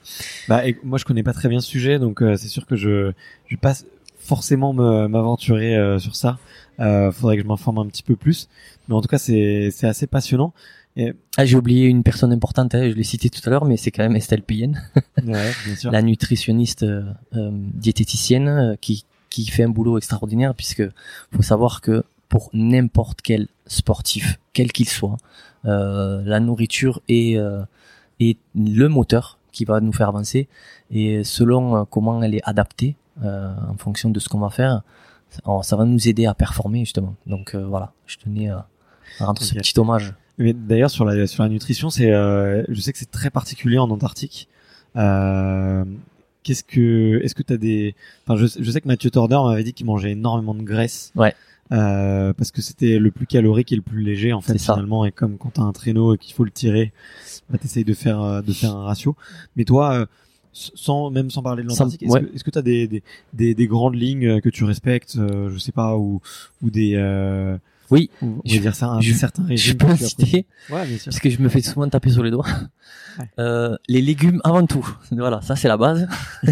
[0.47, 2.76] Bah, et moi, je connais pas très bien ce sujet, donc euh, c'est sûr que
[2.76, 3.11] je
[3.47, 3.74] je vais pas
[4.20, 6.38] forcément me- m'aventurer euh, sur ça.
[6.80, 8.49] Euh, faudrait que je m'informe un petit peu plus.
[8.88, 10.53] Mais en tout cas, c'est c'est assez passionnant.
[11.37, 13.91] Ah, j'ai oublié une personne importante, hein, je l'ai cité tout à l'heure, mais c'est
[13.91, 14.81] quand même Estelle Payenne,
[15.25, 15.51] Ouais,
[15.83, 17.03] la nutritionniste euh,
[17.35, 20.83] euh, diététicienne euh, qui, qui fait un boulot extraordinaire puisque
[21.35, 25.17] faut savoir que pour n'importe quel sportif, quel qu'il soit,
[25.65, 27.61] euh, la nourriture est, euh,
[28.19, 30.47] et le moteur qui va nous faire avancer.
[30.89, 34.83] Et selon comment elle est adaptée, en fonction de ce qu'on va faire,
[35.63, 37.15] ça va nous aider à performer justement.
[37.25, 38.67] Donc voilà, je tenais à
[39.19, 40.13] rendre ce petit hommage.
[40.38, 43.89] Mais d'ailleurs sur la sur la nutrition, c'est je sais que c'est très particulier en
[43.89, 44.47] Antarctique.
[44.95, 45.83] Euh,
[46.47, 47.93] qu'est-ce que, est-ce que t'as des,
[48.25, 51.11] enfin, je, je, sais que Mathieu Torder m'avait dit qu'il mangeait énormément de graisse.
[51.15, 51.35] Ouais.
[51.73, 55.11] Euh, parce que c'était le plus calorique et le plus léger en fait finalement et
[55.11, 56.93] comme quand t'as un traîneau et qu'il faut le tirer
[57.49, 59.17] bah t'essayes de faire euh, de faire un ratio
[59.57, 60.05] mais toi euh,
[60.53, 63.95] sans même sans parler de l'Antarctique est-ce que que t'as des, des, des des grandes
[63.95, 66.21] lignes que tu respectes je sais pas ou
[66.61, 66.95] ou des
[67.91, 68.09] oui,
[68.45, 69.77] je vais dire ça, un je, certain régime.
[69.79, 71.05] Je peux citer, ouais, bien sûr.
[71.05, 72.47] parce que je me fais souvent taper sur les doigts.
[73.39, 74.88] Euh, les légumes avant tout.
[75.11, 76.07] Voilà, ça c'est la base.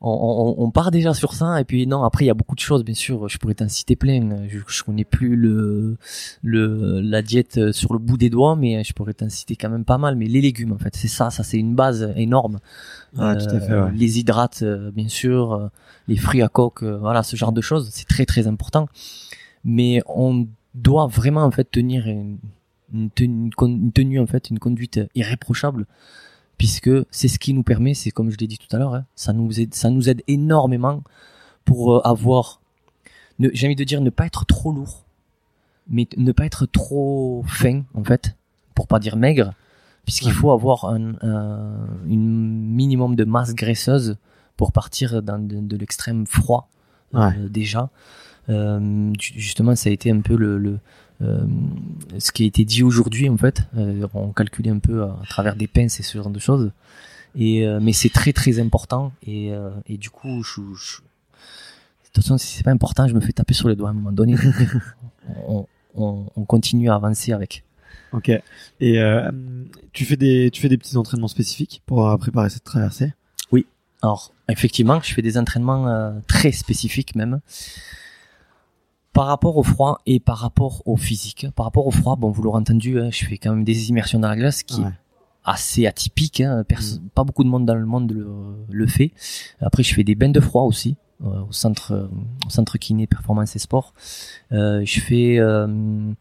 [0.00, 2.54] on, on, on, part déjà sur ça et puis non après il y a beaucoup
[2.54, 5.96] de choses bien sûr je pourrais t'en citer plein je, je connais plus le
[6.42, 9.84] le la diète sur le bout des doigts mais je pourrais t'en citer quand même
[9.84, 12.58] pas mal mais les légumes en fait c'est ça ça c'est une base énorme
[13.16, 13.92] ouais, tout à fait, ouais.
[13.94, 14.62] les hydrates
[14.94, 15.70] bien sûr
[16.08, 18.88] les fruits à coque voilà ce genre de choses c'est très très important
[19.66, 22.38] mais on doit vraiment en fait tenir une,
[22.92, 23.10] une,
[23.92, 25.86] tenue, en fait, une conduite irréprochable,
[26.56, 29.04] puisque c'est ce qui nous permet, c'est comme je l'ai dit tout à l'heure, hein,
[29.16, 31.02] ça nous aide, ça nous aide énormément
[31.64, 32.60] pour euh, avoir,
[33.40, 35.04] j'ai envie de dire, ne pas être trop lourd,
[35.88, 38.36] mais ne pas être trop fin en fait,
[38.76, 39.52] pour pas dire maigre,
[40.04, 41.16] puisqu'il faut avoir un,
[42.06, 44.16] une minimum de masse graisseuse
[44.56, 46.68] pour partir dans de, l'extrême froid
[47.14, 47.90] euh, déjà.
[48.48, 50.78] Euh, justement, ça a été un peu le, le
[51.22, 51.46] euh,
[52.18, 53.62] ce qui a été dit aujourd'hui en fait.
[53.76, 56.72] Euh, on calculait un peu à, travers des pinces et ce genre de choses.
[57.38, 59.52] Et mais c'est très très important et,
[59.86, 61.02] et du coup, je, je, de
[62.06, 63.94] toute façon, si c'est pas important, je me fais taper sur les doigts à un
[63.94, 64.36] moment donné.
[65.46, 67.62] on, on, on, continue à avancer avec.
[68.14, 68.30] Ok.
[68.80, 69.02] Et
[69.92, 73.12] tu fais des tu fais des petits entraînements spécifiques pour préparer cette traversée?
[73.52, 73.66] Oui.
[74.00, 77.40] Alors effectivement, je fais des entraînements très spécifiques même
[79.16, 81.46] par rapport au froid et par rapport au physique.
[81.56, 84.20] Par rapport au froid, bon, vous l'aurez entendu, hein, je fais quand même des immersions
[84.20, 84.92] dans la glace qui est
[85.42, 86.42] assez atypique.
[86.42, 87.08] Hein, mm.
[87.14, 88.12] Pas beaucoup de monde dans le monde
[88.68, 89.12] le, fait.
[89.62, 92.10] Après, je fais des bains de froid aussi euh, au centre
[92.46, 93.94] au centre kiné performance et sport.
[94.52, 96.12] Euh, je fais euh,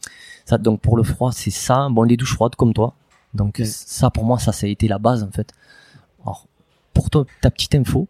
[0.45, 0.57] ça.
[0.57, 1.89] Donc pour le froid, c'est ça.
[1.91, 2.93] Bon, les douches froides comme toi.
[3.33, 5.51] Donc ça, pour moi, ça, ça a été la base en fait.
[6.23, 6.47] Alors
[6.93, 8.07] pour toi, ta petite info,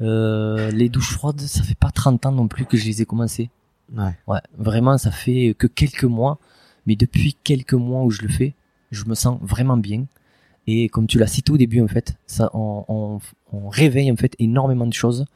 [0.00, 3.48] les douches froides, ça fait pas 30 ans non plus que je les ai commencées.
[3.92, 4.16] Ouais.
[4.26, 4.40] ouais.
[4.56, 6.38] Vraiment, ça fait que quelques mois,
[6.86, 8.54] mais depuis quelques mois où je le fais,
[8.90, 10.06] je me sens vraiment bien.
[10.66, 13.20] Et comme tu l'as cité au début, en fait, ça, on,
[13.68, 15.26] réveille en fait énormément de choses.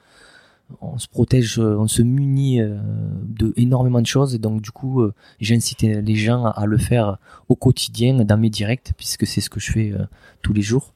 [0.80, 2.78] On se protège, on se munit euh,
[3.22, 4.34] de énormément de choses.
[4.34, 7.18] Et donc, du coup, euh, j'incite les gens à, le faire
[7.48, 10.04] au quotidien dans mes directs, puisque c'est ce que je fais euh,
[10.42, 10.92] tous les jours.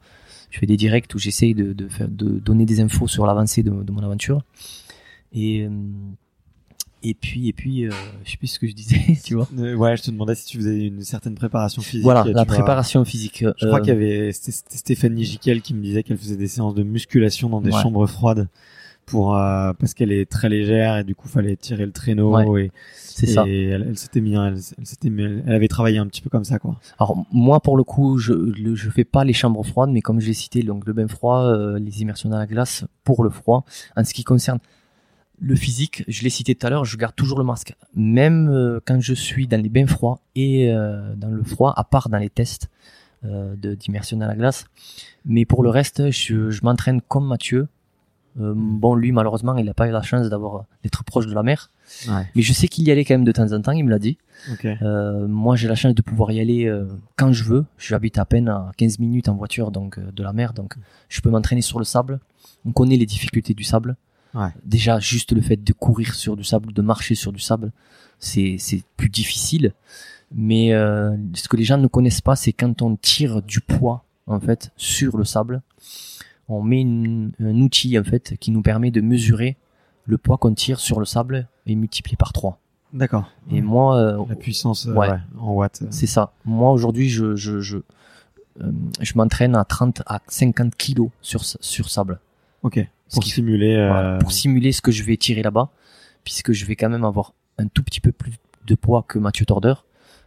[0.50, 3.70] Je fais des directs où j'essaye de, de, de donner des infos sur l'avancée de,
[3.70, 4.42] de, mon aventure.
[5.32, 5.66] Et
[7.02, 7.90] et puis, et puis, euh,
[8.24, 9.48] je sais plus ce que je disais, tu vois.
[9.58, 12.04] Euh, ouais, je te demandais si tu faisais une certaine préparation physique.
[12.04, 13.44] Voilà, la préparation physique.
[13.58, 16.74] Je crois euh, qu'il y avait Stéphanie Jiquel qui me disait qu'elle faisait des séances
[16.74, 18.48] de musculation dans des chambres froides
[19.04, 22.70] pour euh, parce qu'elle est très légère et du coup fallait tirer le traîneau et
[22.94, 23.44] c'est ça.
[23.48, 26.78] Et elle, s'était mis, elle, s'était elle avait travaillé un petit peu comme ça quoi.
[27.00, 28.32] Alors moi pour le coup, je
[28.74, 32.02] je fais pas les chambres froides, mais comme j'ai cité donc le bain froid, les
[32.02, 33.64] immersions dans la glace pour le froid.
[33.96, 34.60] En ce qui concerne
[35.42, 38.80] le physique, je l'ai cité tout à l'heure, je garde toujours le masque, même euh,
[38.84, 42.18] quand je suis dans les bains froids et euh, dans le froid, à part dans
[42.18, 42.70] les tests
[43.24, 44.66] euh, de d'immersion dans la glace.
[45.24, 47.66] Mais pour le reste, je, je m'entraîne comme Mathieu.
[48.36, 51.70] bon, lui, malheureusement, il n'a pas eu la chance d'avoir d'être proche de la mer.
[52.08, 52.26] Ouais.
[52.36, 53.98] Mais je sais qu'il y allait quand même de temps en temps, il me l'a
[53.98, 54.18] dit.
[54.52, 54.76] Okay.
[55.28, 56.72] moi, j'ai la chance de pouvoir y aller
[57.16, 57.64] quand je veux.
[57.78, 60.76] J'habite à peine à 15 minutes en voiture donc de la mer, donc
[61.08, 62.20] je peux m'entraîner sur le sable.
[62.64, 63.96] On connaît les difficultés du sable.
[64.34, 64.48] Ouais.
[64.64, 67.72] Déjà, juste le fait de courir sur du sable, de marcher sur du sable,
[68.18, 69.74] c'est c'est plus difficile.
[70.34, 74.04] Mais euh, ce que les gens ne connaissent pas, c'est quand on tire du poids
[74.26, 75.60] en fait sur le sable,
[76.48, 79.56] on met un outil en fait qui nous permet de mesurer
[80.06, 82.58] le poids qu'on tire sur le sable et multiplié par 3.
[82.92, 83.30] D'accord.
[83.50, 85.08] Et moi, euh, la puissance euh, ouais,
[85.38, 85.82] en watts.
[85.90, 86.32] C'est ça.
[86.44, 87.78] Moi aujourd'hui, je je je,
[89.00, 92.20] je m'entraîne à 30 à 50 kilos sur sur sable.
[92.62, 92.86] Ok.
[93.12, 93.74] Pour simuler.
[93.74, 94.18] Euh...
[94.18, 95.70] pour simuler ce que je vais tirer là-bas,
[96.24, 98.32] puisque je vais quand même avoir un tout petit peu plus
[98.66, 99.74] de poids que Mathieu Torder.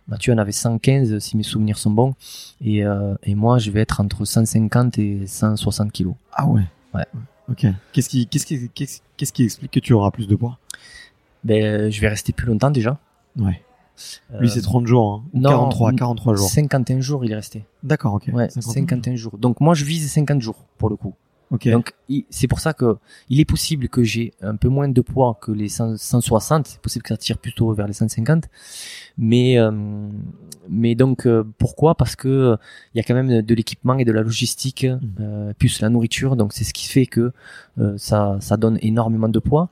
[0.07, 2.13] Mathieu en avait 115 si mes souvenirs sont bons,
[2.61, 6.13] et, euh, et moi je vais être entre 150 et 160 kilos.
[6.31, 6.61] Ah ouais.
[6.93, 7.05] Ouais.
[7.49, 7.65] Ok.
[7.91, 10.59] Qu'est-ce qui, qu'est-ce qui, qu'est-ce, qui explique que tu auras plus de poids?
[11.43, 12.99] Ben, je vais rester plus longtemps déjà.
[13.37, 13.61] Ouais.
[14.39, 15.13] Lui, c'est 30 jours.
[15.13, 15.23] Hein.
[15.33, 16.49] non, 43, 43 jours.
[16.49, 17.65] 51 jours, il est resté.
[17.83, 18.29] D'accord, ok.
[18.33, 19.37] Ouais, 51 jours.
[19.37, 21.13] Donc moi, je vise 50 jours pour le coup.
[21.51, 21.93] Donc
[22.29, 22.97] c'est pour ça que
[23.29, 26.67] il est possible que j'ai un peu moins de poids que les 100 160.
[26.67, 28.45] C'est possible que ça tire plutôt vers les 150.
[29.17, 29.71] Mais euh,
[30.69, 31.95] mais donc euh, pourquoi?
[31.95, 32.57] Parce que euh,
[32.93, 34.85] il y a quand même de l'équipement et de la logistique
[35.19, 36.35] euh, plus la nourriture.
[36.35, 37.31] Donc c'est ce qui fait que
[37.79, 39.69] euh, ça ça donne énormément de poids.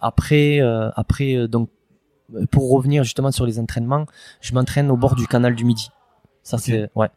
[0.00, 1.68] Après euh, après donc
[2.50, 4.06] pour revenir justement sur les entraînements,
[4.40, 5.90] je m'entraîne au bord du canal du Midi.
[6.42, 7.08] Ça c'est ouais.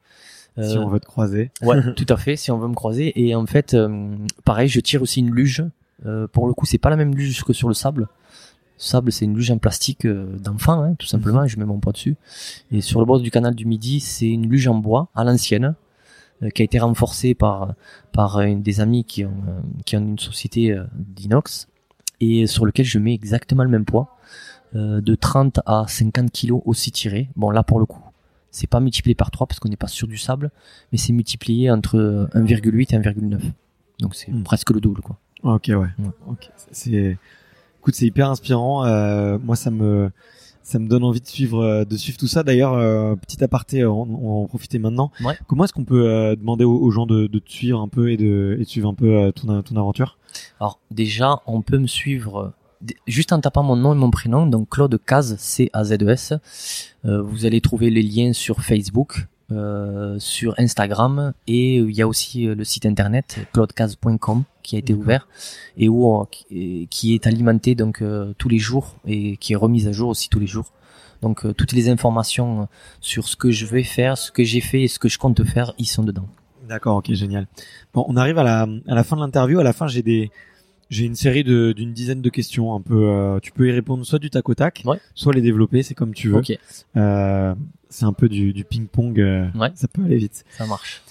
[0.62, 1.52] Si Euh, on veut te croiser.
[1.62, 3.14] Ouais, tout à fait, si on veut me croiser.
[3.22, 5.64] Et en fait, euh, pareil, je tire aussi une luge.
[6.06, 8.02] Euh, pour le coup, c'est pas la même luge que sur le sable.
[8.02, 8.08] Le
[8.84, 11.80] sable, c'est une luge en plastique euh, d'enfant, hein, tout simplement, et je mets mon
[11.80, 12.16] poids dessus.
[12.72, 15.76] Et sur le bord du canal du Midi, c'est une luge en bois, à l'ancienne,
[16.44, 17.74] euh, qui a été renforcée par,
[18.12, 19.34] par euh, des amis qui ont,
[19.86, 21.68] qui ont une société d'inox,
[22.20, 24.16] et sur lequel je mets exactement le même poids,
[24.74, 27.30] de 30 à 50 kilos aussi tiré.
[27.36, 28.04] Bon, là, pour le coup,
[28.58, 30.52] c'est pas multiplié par 3 parce qu'on n'est pas sur du sable,
[30.92, 33.40] mais c'est multiplié entre 1,8 et 1,9.
[34.00, 34.44] Donc c'est Hmm.
[34.44, 35.18] presque le double, quoi.
[35.44, 35.76] Ok, ouais.
[35.76, 35.90] Ouais.
[36.28, 36.50] Ok.
[36.72, 37.18] C'est,
[37.80, 38.86] écoute, c'est hyper inspirant.
[38.86, 40.10] Euh, moi, ça me,
[40.64, 42.44] ça me donne envie de suivre, euh, de suivre tout ça.
[42.44, 45.12] D'ailleurs, euh, petit aparté, on, on va en profiter maintenant.
[45.24, 45.38] Ouais.
[45.48, 48.12] Comment est-ce qu'on peut euh, demander aux, aux gens de, de te suivre un peu
[48.12, 50.18] et de, et de suivre un peu euh, ton, ton aventure?
[50.60, 52.50] Alors déjà, on peut me suivre euh,
[53.08, 56.34] juste en tapant mon nom et mon prénom, donc Claude Caz, C-A-Z-E-S.
[57.06, 62.02] Euh, vous allez trouver les liens sur Facebook, euh, sur Instagram, et euh, il y
[62.02, 65.28] a aussi euh, le site internet claudecaz.com qui a été ouvert
[65.78, 69.88] et où on- qui est alimenté donc euh, tous les jours et qui est remise
[69.88, 70.74] à jour aussi tous les jours.
[71.22, 72.66] Donc euh, toutes les informations euh,
[73.00, 75.44] sur ce que je vais faire, ce que j'ai fait et ce que je compte
[75.46, 76.28] faire, ils sont dedans.
[76.68, 77.48] D'accord, ok, génial.
[77.94, 79.58] Bon, on arrive à la, à la fin de l'interview.
[79.60, 80.30] À la fin, j'ai des,
[80.90, 82.74] j'ai une série d'une dizaine de questions.
[82.76, 85.00] Un peu, euh, tu peux y répondre soit du tac au tac, Ouais.
[85.16, 86.38] soit les développer, c'est comme tu veux.
[86.38, 86.58] Ok,
[86.96, 87.56] Euh,
[87.90, 89.20] c'est un peu du, du ping-pong.
[89.20, 89.72] euh, Ouais.
[89.76, 90.44] Ça peut aller vite.
[90.58, 91.02] ça marche.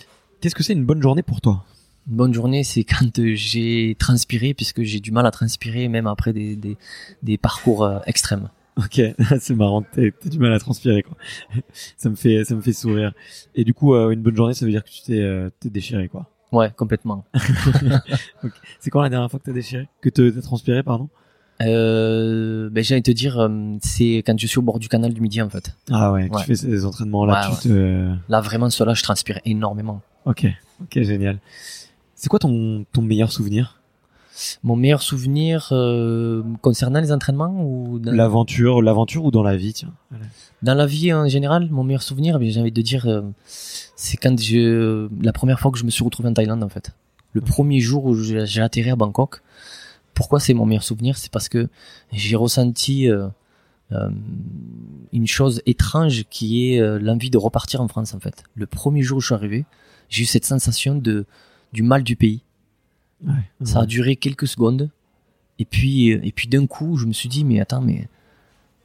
[0.41, 1.64] Qu'est-ce que c'est une bonne journée pour toi?
[2.09, 6.07] Une bonne journée, c'est quand euh, j'ai transpiré, puisque j'ai du mal à transpirer même
[6.07, 6.77] après des, des,
[7.22, 8.49] des parcours euh, extrêmes.
[8.77, 9.01] Ok,
[9.41, 9.83] c'est marrant.
[9.83, 11.16] T'as du mal à transpirer, quoi.
[11.97, 13.12] ça me fait, ça me fait sourire.
[13.55, 16.09] Et du coup, une bonne journée, ça veut dire que tu t'es, euh, t'es déchiré,
[16.09, 16.31] quoi.
[16.53, 17.24] Ouais, complètement.
[18.80, 21.09] C'est quand la dernière fois que t'as déchiré, que t'as transpiré, pardon
[21.62, 23.49] Euh, ben, j'ai envie de te dire, euh,
[23.82, 25.74] c'est quand je suis au bord du canal du Midi, en fait.
[25.90, 26.40] Ah ouais, Ouais.
[26.40, 28.14] tu fais ces entraînements-là, Ouais, tu te.
[28.28, 30.03] Là, vraiment, cela, je transpire énormément.
[30.26, 30.47] Ok,
[30.82, 31.38] ok, génial.
[32.14, 33.76] C'est quoi ton, ton meilleur souvenir?
[34.62, 39.72] Mon meilleur souvenir euh, concernant les entraînements ou dans, L'aventure, l'aventure ou dans la vie,
[39.72, 39.93] tiens.
[40.62, 44.16] Dans la vie en général, mon meilleur souvenir, ben, j'ai envie de dire, euh, c'est
[44.16, 46.93] quand je, la première fois que je me suis retrouvé en Thaïlande, en fait.
[47.32, 49.43] Le premier jour où j'ai j'ai atterri à Bangkok.
[50.14, 51.18] Pourquoi c'est mon meilleur souvenir?
[51.18, 51.68] C'est parce que
[52.11, 53.28] j'ai ressenti euh,
[53.93, 54.09] euh,
[55.12, 58.43] une chose étrange qui est euh, l'envie de repartir en France, en fait.
[58.55, 59.64] Le premier jour où je suis arrivé,
[60.09, 61.26] j'ai eu cette sensation de
[61.72, 62.43] du mal du pays.
[63.24, 63.32] Ouais.
[63.64, 64.90] Ça a duré quelques secondes.
[65.58, 68.08] Et puis, et puis d'un coup, je me suis dit, mais attends, mais,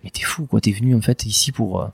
[0.04, 0.62] mais t'es fou, quoi.
[0.62, 1.90] T'es venu, en fait, ici pour,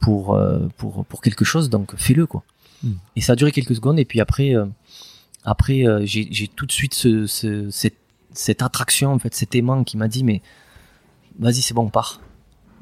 [0.00, 0.38] pour,
[0.76, 2.42] pour, pour quelque chose, donc fais-le, quoi.
[2.82, 2.92] Mm.
[3.16, 3.98] Et ça a duré quelques secondes.
[3.98, 4.66] Et puis après, euh,
[5.44, 7.96] après, euh, j'ai, tout de suite ce, ce- cette,
[8.32, 10.42] cette attraction, en fait, cet aimant qui m'a dit, mais
[11.38, 12.20] vas-y, c'est bon, on part.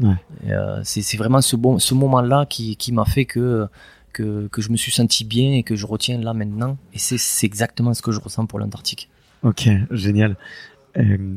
[0.01, 0.17] Ouais.
[0.49, 3.69] Euh, c'est, c'est vraiment ce, bon, ce moment-là qui, qui m'a fait que,
[4.17, 6.79] que, que je me suis senti bien et que je retiens là maintenant.
[6.95, 9.09] Et c'est, exactement ce que je ressens pour l'Antarctique.
[9.43, 10.37] Ok, génial.
[10.97, 11.37] Euh,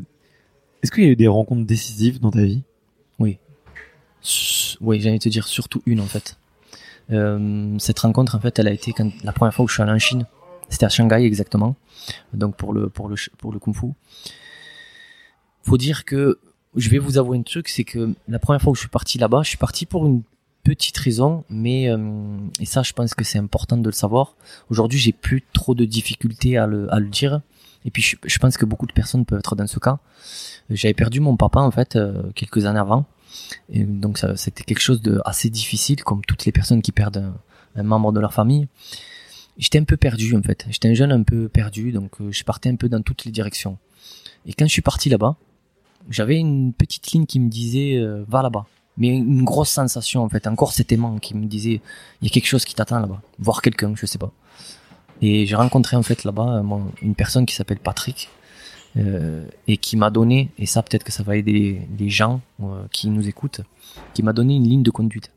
[0.82, 2.64] Est-ce qu'il y a eu des rencontres décisives dans ta vie?
[4.22, 6.38] S- Oui, j'ai envie de te dire surtout une en fait.
[7.12, 9.84] Euh, cette rencontre en fait, elle a été quand, la première fois où je suis
[9.84, 10.26] allé en Chine.
[10.70, 11.76] C'était à Shanghai exactement.
[12.34, 13.88] Donc pour le pour le pour le kung-fu.
[15.64, 16.40] Faut dire que
[16.76, 19.18] je vais vous avouer un truc, c'est que la première fois où je suis parti
[19.18, 20.22] là-bas, je suis parti pour une
[20.70, 21.97] petite raison, mais euh,
[22.59, 24.36] et ça, je pense que c'est important de le savoir.
[24.70, 27.41] Aujourd'hui, j'ai plus trop de difficultés à le dire.
[27.86, 29.97] Et puis je, pense que beaucoup de personnes peuvent être dans ce cas.
[30.70, 33.05] J'avais perdu mon papa en fait euh, quelques années avant.
[33.70, 37.34] Et donc c'était quelque chose de assez difficile, comme toutes les personnes qui perdent
[37.76, 38.67] un, membre de leur famille.
[39.57, 40.67] J'étais un peu perdu en fait.
[40.70, 43.32] J'étais un jeune un peu perdu, donc euh, je partais un peu dans toutes les
[43.32, 43.80] directions.
[44.45, 45.36] Et quand je suis parti là-bas,
[46.09, 48.67] j'avais une petite ligne qui me disait va là-bas.
[49.00, 51.82] Mais une grosse sensation en fait, encore cet aimant qui me disait
[52.22, 54.32] il y a quelque chose qui t'attend là-bas, voir quelqu'un, je sais pas.
[55.22, 58.30] Et j'ai rencontré en fait là-bas euh, une personne qui s'appelle Patrick
[58.97, 62.84] euh, et qui m'a donné, et ça peut-être que ça va aider les gens euh,
[62.91, 63.62] qui nous écoutent,
[64.14, 65.32] qui m'a donné une ligne de conduite.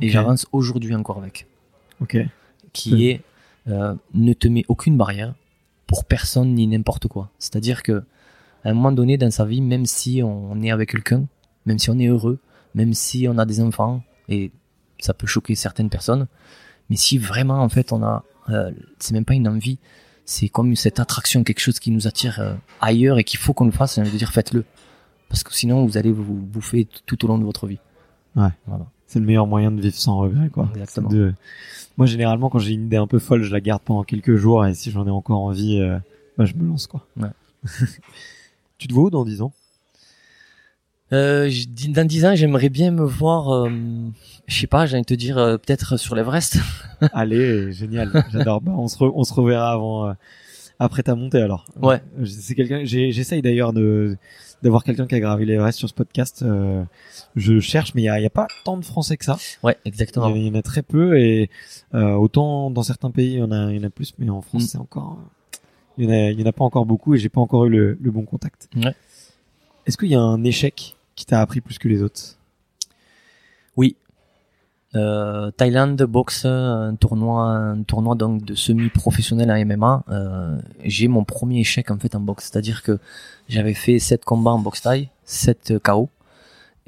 [0.00, 1.46] Et j'avance aujourd'hui encore avec,
[2.00, 2.16] Ok.
[2.72, 3.22] qui est
[3.68, 5.34] euh, ne te mets aucune barrière
[5.86, 7.30] pour personne ni n'importe quoi.
[7.38, 8.02] C'est-à-dire que
[8.64, 11.24] à un moment donné dans sa vie, même si on est avec quelqu'un,
[11.66, 12.38] même si on est heureux,
[12.74, 14.50] même si on a des enfants, et
[14.98, 16.26] ça peut choquer certaines personnes,
[16.90, 19.78] mais si vraiment en fait on a, euh, c'est même pas une envie,
[20.24, 23.64] c'est comme cette attraction, quelque chose qui nous attire euh, ailleurs et qu'il faut qu'on
[23.66, 24.64] le fasse, j'ai envie de dire faites-le,
[25.28, 27.78] parce que sinon vous allez vous bouffer tout au long de votre vie.
[28.36, 28.48] Ouais.
[28.66, 28.86] Voilà.
[29.06, 30.68] C'est le meilleur moyen de vivre sans regret, quoi.
[30.72, 31.10] Exactement.
[31.10, 31.34] De-
[31.98, 34.64] Moi, généralement, quand j'ai une idée un peu folle, je la garde pendant quelques jours
[34.64, 35.98] et si j'en ai encore envie, euh,
[36.38, 37.06] bah, je me lance, quoi.
[37.18, 37.28] Ouais.
[38.78, 39.52] tu te vois où dans 10 ans?
[41.12, 41.50] Euh,
[41.90, 43.70] dans 10 ans, j'aimerais bien me voir, euh,
[44.46, 46.58] je sais pas, j'ai envie de te dire euh, peut-être sur l'Everest.
[47.12, 48.60] Allez, génial, j'adore.
[48.62, 50.12] Bah, on se re- on se reverra avant, euh,
[50.78, 51.66] après ta montée alors.
[51.82, 52.00] Ouais.
[52.24, 52.84] C'est quelqu'un.
[52.84, 54.16] J'essaye d'ailleurs de
[54.62, 56.42] d'avoir quelqu'un qui a gravi l'Everest sur ce podcast.
[56.42, 56.84] euh,
[57.34, 59.36] je cherche, mais il y a, il y a pas tant de Français que ça.
[59.64, 60.28] Ouais, exactement.
[60.34, 61.50] il y en a très peu et
[61.94, 64.30] euh, autant dans certains pays il y en a, il y en a plus, mais
[64.30, 64.66] en France Mm.
[64.66, 65.18] c'est encore.
[65.98, 67.66] Il y en a, il y en a pas encore beaucoup et j'ai pas encore
[67.66, 68.68] eu le, le bon contact.
[68.76, 68.94] Ouais.
[69.84, 72.38] Est-ce qu'il y a un échec qui t'a appris plus que les autres
[73.76, 73.96] Oui.
[74.94, 80.04] Euh, Thaïlande, boxe, un tournoi, un tournoi donc de semi-professionnel en MMA.
[80.08, 82.98] Euh, j'ai mon premier échec en fait en boxe, c'est-à-dire que
[83.48, 86.10] j'avais fait 7 combats en boxe thaï, 7 KO.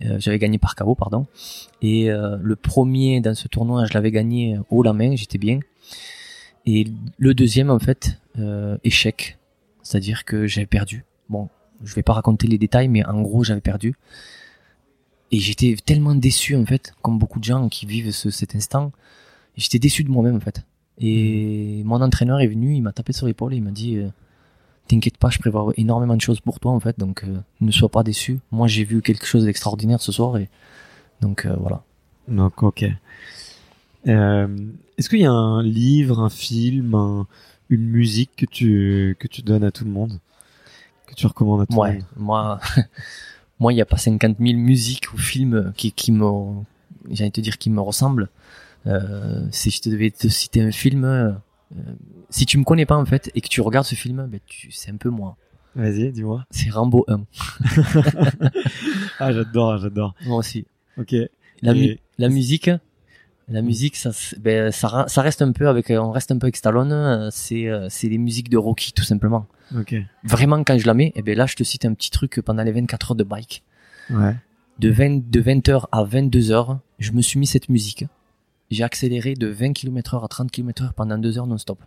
[0.05, 1.27] Euh, j'avais gagné par KO, pardon.
[1.81, 5.61] Et le premier dans ce tournoi, je l'avais gagné haut la main, j'étais bien.
[6.67, 6.87] Et
[7.19, 8.19] le deuxième, en fait,
[8.85, 9.39] échec.
[9.83, 11.05] C'est-à-dire que j'avais perdu.
[11.29, 11.51] Bon,
[11.83, 13.95] je vais pas raconter les détails, mais en gros, j'avais perdu.
[15.33, 18.93] Et j'étais tellement déçu, en fait, comme beaucoup de gens qui vivent ce, cet instant.
[19.57, 20.65] J'étais déçu de moi-même, en fait.
[20.99, 24.09] Et mon entraîneur est venu, il m'a tapé sur l'épaule et il m'a dit euh,
[24.87, 27.89] T'inquiète pas, je prévois énormément de choses pour toi, en fait, donc euh, ne sois
[27.89, 28.39] pas déçu.
[28.53, 30.49] Moi, j'ai vu quelque chose d'extraordinaire ce soir et
[31.21, 31.83] donc euh, voilà.
[32.29, 32.85] Donc, ok.
[34.05, 37.27] Est-ce qu'il y a un livre, un film, un-
[37.71, 40.21] une musique que tu que tu donnes à tout le monde,
[41.07, 42.05] que tu recommandes à tout Ouais, monde?
[42.17, 42.61] moi,
[43.61, 46.23] moi, il n'y a pas 50 000 musiques ou films qui, qui me,
[47.09, 48.29] de te dire, qui me ressemblent.
[48.87, 51.33] Euh, si je te devais te citer un film, euh,
[52.31, 54.71] si tu me connais pas en fait et que tu regardes ce film, ben tu,
[54.73, 55.37] c'est un peu moi.
[55.75, 56.45] Vas-y, dis-moi.
[56.51, 57.23] C'est Rambo 1.
[59.19, 60.15] Ah, j'adore, j'adore.
[60.25, 60.67] Moi aussi.
[60.99, 61.15] Ok.
[61.63, 62.71] La, Et- mu- la musique,
[63.49, 66.57] la musique, ça, ben, ça, ça reste un peu avec, on reste un peu avec
[66.57, 66.93] Stallone.
[66.93, 69.47] euh, C'est, euh, c'est les musiques de Rocky tout simplement.
[69.77, 69.95] Ok.
[70.25, 72.63] Vraiment, quand je la mets, et ben là, je te cite un petit truc pendant
[72.63, 73.63] les 24 heures de bike.
[74.11, 74.37] Ouais.
[74.79, 78.05] de 20, de 20h à 22h, je me suis mis cette musique.
[78.71, 81.79] J'ai accéléré de 20 km heure à 30 km heure pendant deux heures non-stop.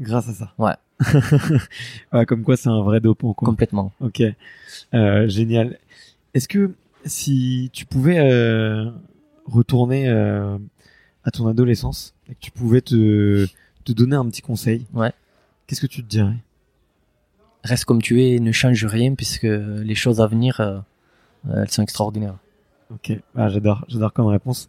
[0.00, 0.52] Grâce à ça.
[0.58, 0.74] Ouais.
[2.12, 3.46] ouais, comme quoi c'est un vrai dopant, quoi.
[3.46, 3.92] Complètement.
[4.00, 4.22] Ok.
[4.94, 5.78] Euh, génial.
[6.34, 6.74] Est-ce que
[7.04, 8.90] si tu pouvais euh,
[9.46, 10.58] retourner euh,
[11.24, 13.46] à ton adolescence et que tu pouvais te,
[13.84, 15.12] te donner un petit conseil, Ouais.
[15.66, 16.36] qu'est-ce que tu te dirais?
[17.64, 20.80] Reste comme tu es, ne change rien puisque les choses à venir, euh,
[21.54, 22.36] elles sont extraordinaires.
[22.92, 24.68] Ok, ah, j'adore, j'adore comme réponse.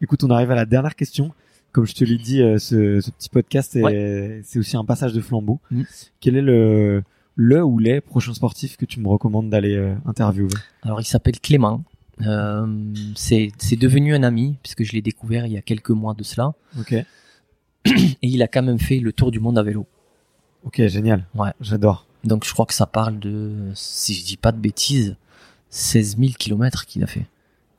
[0.00, 1.32] Écoute, on arrive à la dernière question.
[1.72, 5.12] Comme je te l'ai dit, euh, ce, ce petit podcast, est- c'est aussi un passage
[5.12, 5.60] de flambeau.
[5.70, 5.82] Mm.
[6.20, 7.02] Quel est le,
[7.34, 10.48] le ou les prochains sportifs que tu me recommandes d'aller euh, interviewer?
[10.82, 11.82] Alors il s'appelle Clément.
[12.22, 12.66] Euh,
[13.14, 16.24] c'est c'est devenu un ami puisque je l'ai découvert il y a quelques mois de
[16.24, 17.04] cela Ok, et
[18.22, 19.86] il a quand même fait le tour du monde à vélo.
[20.64, 21.26] ok, génial.
[21.34, 21.50] Ouais.
[21.60, 22.06] J'adore.
[22.24, 25.16] Donc je crois que ça parle de, si je dis pas de bêtises,
[25.70, 27.26] 16 000 kilomètres qu'il a fait.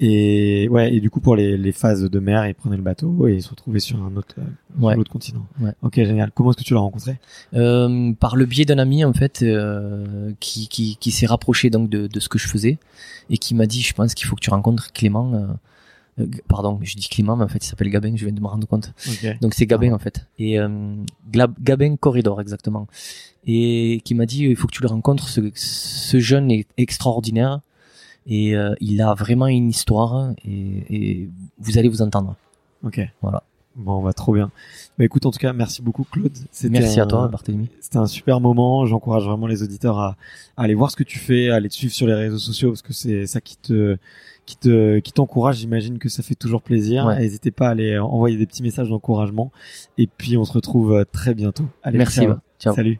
[0.01, 3.27] Et ouais, et du coup pour les, les phases de mer, il prenait le bateau
[3.27, 4.95] et il se retrouvait sur un autre, sur Ouais.
[4.95, 5.45] l'autre continent.
[5.59, 5.73] Ouais.
[5.81, 6.31] Ok, génial.
[6.33, 7.17] Comment est-ce que tu l'as rencontré?
[7.53, 11.89] Euh, par le biais d'un ami en fait euh, qui, qui, qui s'est rapproché donc
[11.89, 12.77] de, de ce que je faisais
[13.29, 15.47] et qui m'a dit je pense qu'il faut que tu rencontres Clément euh,
[16.21, 18.47] euh, pardon je dis Clément mais en fait il s'appelle Gabin je viens de me
[18.47, 19.37] rendre compte Ok.
[19.41, 19.95] donc c'est Gabin Ah.
[19.95, 20.95] en fait et euh,
[21.61, 22.87] Gabin Corridor exactement
[23.45, 27.59] et qui m'a dit il faut que tu le rencontres ce, ce jeune est extraordinaire
[28.29, 32.35] et euh, il a vraiment une histoire et, et vous allez vous entendre
[32.83, 33.01] Ok.
[33.21, 33.43] Voilà.
[33.75, 34.51] Bon, on va trop bien.
[34.97, 36.37] Bah écoute, en tout cas, merci beaucoup Claude.
[36.69, 38.85] Merci à toi Barthélemy C'était un super moment.
[38.85, 40.17] J'encourage vraiment les auditeurs à,
[40.57, 42.69] à aller voir ce que tu fais, à aller te suivre sur les réseaux sociaux
[42.69, 43.97] parce que c'est ça qui te
[44.45, 45.57] qui te qui t'encourage.
[45.57, 47.05] J'imagine que ça fait toujours plaisir.
[47.05, 47.19] Ouais.
[47.19, 49.51] N'hésitez pas à aller envoyer des petits messages d'encouragement.
[49.97, 51.65] Et puis on se retrouve euh, très bientôt.
[51.83, 52.21] Allez, merci
[52.59, 52.99] ciao Salut.